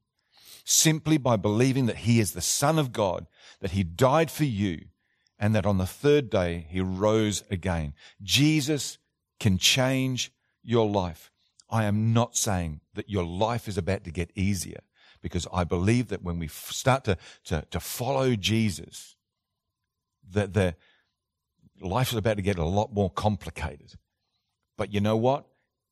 simply 0.63 1.17
by 1.17 1.35
believing 1.35 1.87
that 1.87 1.97
he 1.97 2.21
is 2.21 2.31
the 2.31 2.41
son 2.41 2.79
of 2.79 2.93
God 2.93 3.27
that 3.59 3.71
he 3.71 3.83
died 3.83 4.31
for 4.31 4.45
you 4.45 4.85
and 5.37 5.53
that 5.53 5.65
on 5.65 5.77
the 5.77 5.85
third 5.85 6.29
day 6.29 6.67
he 6.69 6.79
rose 6.79 7.43
again. 7.49 7.93
Jesus 8.21 8.97
can 9.39 9.57
change 9.57 10.31
your 10.63 10.87
life. 10.87 11.31
I 11.69 11.85
am 11.85 12.13
not 12.13 12.35
saying 12.35 12.81
that 12.95 13.09
your 13.09 13.23
life 13.23 13.67
is 13.67 13.77
about 13.77 14.03
to 14.05 14.11
get 14.11 14.31
easier 14.35 14.81
because 15.21 15.47
I 15.53 15.63
believe 15.63 16.07
that 16.07 16.23
when 16.23 16.39
we 16.39 16.47
start 16.47 17.03
to, 17.05 17.17
to, 17.45 17.65
to 17.71 17.79
follow 17.79 18.35
Jesus, 18.35 19.15
that 20.31 20.53
the 20.53 20.75
life 21.81 22.11
is 22.11 22.17
about 22.17 22.37
to 22.37 22.43
get 22.43 22.57
a 22.57 22.65
lot 22.65 22.93
more 22.93 23.09
complicated. 23.09 23.93
But 24.77 24.93
you 24.93 25.01
know 25.01 25.17
what? 25.17 25.45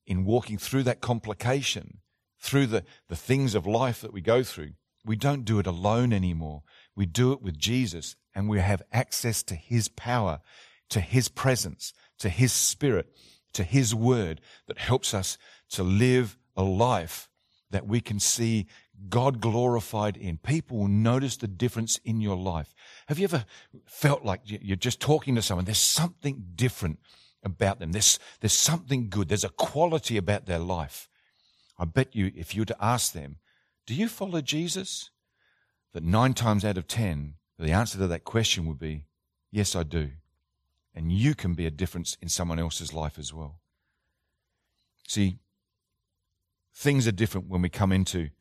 In 0.06 0.26
walking 0.26 0.58
through 0.58 0.84
that 0.84 1.02
complication, 1.02 2.00
through 2.40 2.68
the, 2.68 2.84
the 3.10 3.16
things 3.16 3.56
of 3.56 3.66
life 3.66 4.02
that 4.02 4.14
we 4.14 4.22
go 4.22 4.44
through, 4.44 4.72
we 5.06 5.16
don't 5.16 5.46
do 5.46 5.60
it 5.60 5.68
alone 5.68 6.14
anymore. 6.14 6.64
We 6.96 7.06
do 7.06 7.32
it 7.32 7.42
with 7.42 7.58
Jesus 7.58 8.16
and 8.36 8.50
we 8.50 8.60
have 8.60 8.82
access 8.92 9.44
to 9.44 9.56
his 9.56 9.88
power, 9.88 10.42
to 10.90 11.00
his 11.00 11.30
presence, 11.30 11.94
to 12.20 12.30
his 12.30 12.52
spirit, 12.52 13.08
to 13.54 13.64
his 13.64 13.94
word 13.94 14.42
that 14.68 14.78
helps 14.78 15.14
us 15.14 15.38
to 15.70 15.84
live 15.84 16.38
a 16.56 16.64
life 16.64 17.30
that 17.70 17.88
we 17.88 18.00
can 18.00 18.20
see 18.20 18.68
God 19.10 19.42
glorified 19.42 20.18
in. 20.18 20.38
People 20.38 20.78
will 20.78 20.88
notice 20.88 21.38
the 21.38 21.48
difference 21.48 21.98
in 22.04 22.22
your 22.22 22.38
life. 22.38 22.74
Have 23.08 23.20
you 23.20 23.26
ever 23.26 23.46
felt 23.86 24.24
like 24.24 24.42
you're 24.46 24.76
just 24.76 25.00
talking 25.00 25.36
to 25.36 25.42
someone? 25.42 25.66
There's 25.66 25.78
something 25.78 26.44
different 26.56 27.00
about 27.44 27.80
them. 27.80 27.92
There's, 27.92 28.20
there's 28.40 28.54
something 28.54 29.10
good. 29.10 29.28
There's 29.28 29.44
a 29.44 29.50
quality 29.50 30.18
about 30.18 30.46
their 30.46 30.60
life. 30.60 31.10
I 31.78 31.86
bet 31.86 32.16
you, 32.16 32.32
if 32.36 32.56
you 32.56 32.62
were 32.62 32.68
to 32.68 32.84
ask 32.84 33.14
them, 33.14 33.38
do 33.86 33.94
you 33.94 34.08
follow 34.08 34.42
Jesus? 34.42 35.12
That 35.94 36.04
nine 36.04 36.34
times 36.34 36.66
out 36.66 36.78
of 36.78 36.88
ten, 36.88 37.36
the 37.58 37.72
answer 37.72 37.98
to 37.98 38.08
that 38.08 38.24
question 38.24 38.66
would 38.68 38.80
be, 38.80 39.06
yes, 39.52 39.76
I 39.76 39.84
do. 39.84 40.12
And 40.98 41.12
you 41.12 41.36
can 41.36 41.54
be 41.54 41.68
a 41.68 41.72
difference 41.72 42.18
in 42.24 42.28
someone 42.28 42.58
else's 42.58 42.92
life 42.92 43.20
as 43.20 43.32
well. 43.32 43.60
See, 45.08 45.38
things 46.74 47.08
are 47.08 47.12
different 47.12 47.50
when 47.50 47.62
we 47.62 47.70
come 47.70 47.92
into 47.92 48.32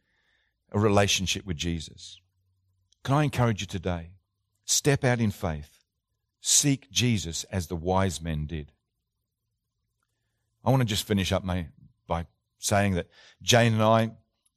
a 0.72 0.78
relationship 0.78 1.44
with 1.44 1.58
Jesus. 1.58 2.18
Can 3.04 3.14
I 3.14 3.24
encourage 3.24 3.60
you 3.60 3.66
today? 3.66 4.12
Step 4.64 5.04
out 5.04 5.20
in 5.20 5.30
faith. 5.30 5.84
Seek 6.40 6.90
Jesus 6.90 7.44
as 7.52 7.66
the 7.66 7.76
wise 7.76 8.22
men 8.22 8.46
did. 8.46 8.72
I 10.64 10.70
want 10.70 10.80
to 10.80 10.88
just 10.88 11.06
finish 11.06 11.32
up 11.32 11.44
my, 11.44 11.66
by 12.06 12.24
saying 12.58 12.94
that 12.94 13.10
Jane 13.42 13.74
and 13.74 13.82
I, 13.82 14.12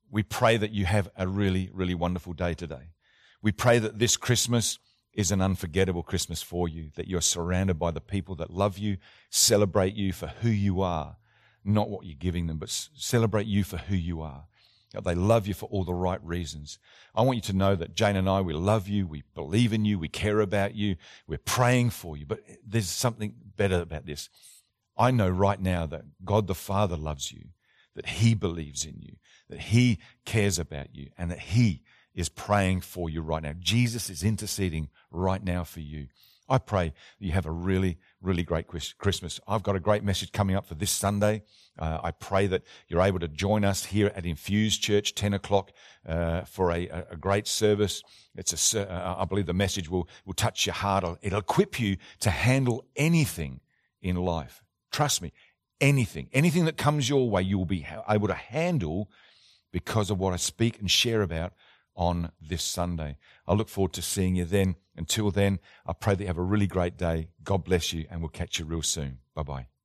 we 0.09 0.23
pray 0.23 0.55
that 0.55 0.71
you 0.71 0.85
have 0.85 1.09
a 1.17 1.27
really, 1.27 1.69
really 1.73 1.95
wonderful 1.95 2.31
day 2.31 2.53
today. 2.53 2.93
We 3.41 3.51
pray 3.51 3.77
that 3.77 3.99
this 3.99 4.15
Christmas 4.15 4.79
is 5.13 5.31
an 5.31 5.41
unforgettable 5.41 6.03
Christmas 6.03 6.41
for 6.41 6.67
you, 6.67 6.91
that 6.95 7.07
you're 7.07 7.21
surrounded 7.21 7.79
by 7.79 7.91
the 7.91 8.01
people 8.01 8.35
that 8.35 8.51
love 8.51 8.77
you, 8.77 8.97
celebrate 9.29 9.95
you 9.95 10.13
for 10.13 10.27
who 10.27 10.49
you 10.49 10.81
are, 10.81 11.17
not 11.63 11.89
what 11.89 12.05
you're 12.05 12.15
giving 12.17 12.47
them, 12.47 12.57
but 12.57 12.69
celebrate 12.69 13.47
you 13.47 13.63
for 13.63 13.77
who 13.77 13.95
you 13.95 14.21
are. 14.21 14.45
They 15.03 15.15
love 15.15 15.45
you 15.45 15.53
for 15.53 15.67
all 15.67 15.83
the 15.83 15.93
right 15.93 16.23
reasons. 16.23 16.79
I 17.13 17.21
want 17.21 17.35
you 17.35 17.41
to 17.43 17.53
know 17.53 17.75
that 17.75 17.93
Jane 17.93 18.15
and 18.15 18.27
I, 18.27 18.41
we 18.41 18.53
love 18.53 18.87
you, 18.87 19.05
we 19.05 19.23
believe 19.35 19.71
in 19.71 19.85
you, 19.85 19.99
we 19.99 20.07
care 20.07 20.39
about 20.39 20.73
you, 20.73 20.95
we're 21.27 21.37
praying 21.37 21.91
for 21.91 22.17
you. 22.17 22.25
But 22.25 22.41
there's 22.65 22.89
something 22.89 23.35
better 23.55 23.81
about 23.81 24.07
this. 24.07 24.29
I 24.97 25.11
know 25.11 25.29
right 25.29 25.61
now 25.61 25.85
that 25.85 26.03
God 26.25 26.47
the 26.47 26.55
Father 26.55 26.97
loves 26.97 27.31
you, 27.31 27.49
that 27.95 28.07
He 28.07 28.33
believes 28.33 28.83
in 28.83 28.95
you, 28.99 29.17
that 29.49 29.59
He 29.59 29.99
cares 30.25 30.57
about 30.57 30.95
you, 30.95 31.09
and 31.17 31.29
that 31.29 31.39
He 31.39 31.83
is 32.13 32.29
praying 32.29 32.81
for 32.81 33.09
you 33.09 33.21
right 33.21 33.43
now. 33.43 33.53
Jesus 33.59 34.09
is 34.09 34.23
interceding 34.23 34.89
right 35.11 35.43
now 35.43 35.63
for 35.63 35.79
you. 35.79 36.07
I 36.49 36.57
pray 36.57 36.93
you 37.19 37.31
have 37.33 37.45
a 37.45 37.51
really, 37.51 37.99
really 38.21 38.41
great 38.41 38.65
Christmas. 38.97 39.39
I've 39.47 39.61
got 39.61 39.75
a 39.75 39.79
great 39.79 40.03
message 40.03 40.31
coming 40.31 40.55
up 40.55 40.65
for 40.65 40.73
this 40.73 40.89
Sunday. 40.89 41.43
Uh, 41.77 41.99
I 42.03 42.11
pray 42.11 42.47
that 42.47 42.63
you're 42.87 43.01
able 43.01 43.19
to 43.19 43.27
join 43.27 43.63
us 43.63 43.85
here 43.85 44.11
at 44.15 44.25
Infused 44.25 44.81
Church, 44.81 45.13
10 45.13 45.35
o'clock, 45.35 45.71
uh, 46.07 46.41
for 46.41 46.71
a, 46.71 46.87
a, 47.11 47.15
great 47.15 47.47
service. 47.47 48.01
It's 48.35 48.73
a, 48.73 48.91
uh, 48.91 49.15
I 49.19 49.25
believe 49.25 49.45
the 49.45 49.53
message 49.53 49.89
will, 49.89 50.09
will 50.25 50.33
touch 50.33 50.65
your 50.65 50.73
heart. 50.73 51.05
It'll 51.21 51.39
equip 51.39 51.79
you 51.79 51.97
to 52.21 52.31
handle 52.31 52.83
anything 52.95 53.61
in 54.01 54.15
life. 54.15 54.63
Trust 54.91 55.21
me, 55.21 55.31
anything, 55.79 56.29
anything 56.33 56.65
that 56.65 56.77
comes 56.77 57.07
your 57.07 57.29
way, 57.29 57.43
you 57.43 57.59
will 57.59 57.65
be 57.65 57.85
able 58.09 58.27
to 58.27 58.33
handle 58.33 59.09
because 59.71 60.09
of 60.09 60.17
what 60.17 60.33
I 60.33 60.37
speak 60.37 60.79
and 60.79 60.89
share 60.89 61.21
about 61.21 61.53
on 61.99 62.31
this 62.41 62.63
Sunday. 62.63 63.17
I 63.45 63.53
look 63.53 63.69
forward 63.69 63.93
to 63.93 64.01
seeing 64.01 64.37
you 64.37 64.45
then. 64.45 64.77
Until 64.95 65.29
then, 65.29 65.59
I 65.85 65.93
pray 65.93 66.15
that 66.15 66.23
you 66.23 66.27
have 66.27 66.37
a 66.37 66.41
really 66.41 66.67
great 66.67 66.97
day. 66.97 67.29
God 67.43 67.65
bless 67.65 67.93
you, 67.93 68.07
and 68.09 68.21
we'll 68.21 68.29
catch 68.29 68.57
you 68.57 68.65
real 68.65 68.81
soon. 68.81 69.19
Bye 69.35 69.43
bye. 69.43 69.78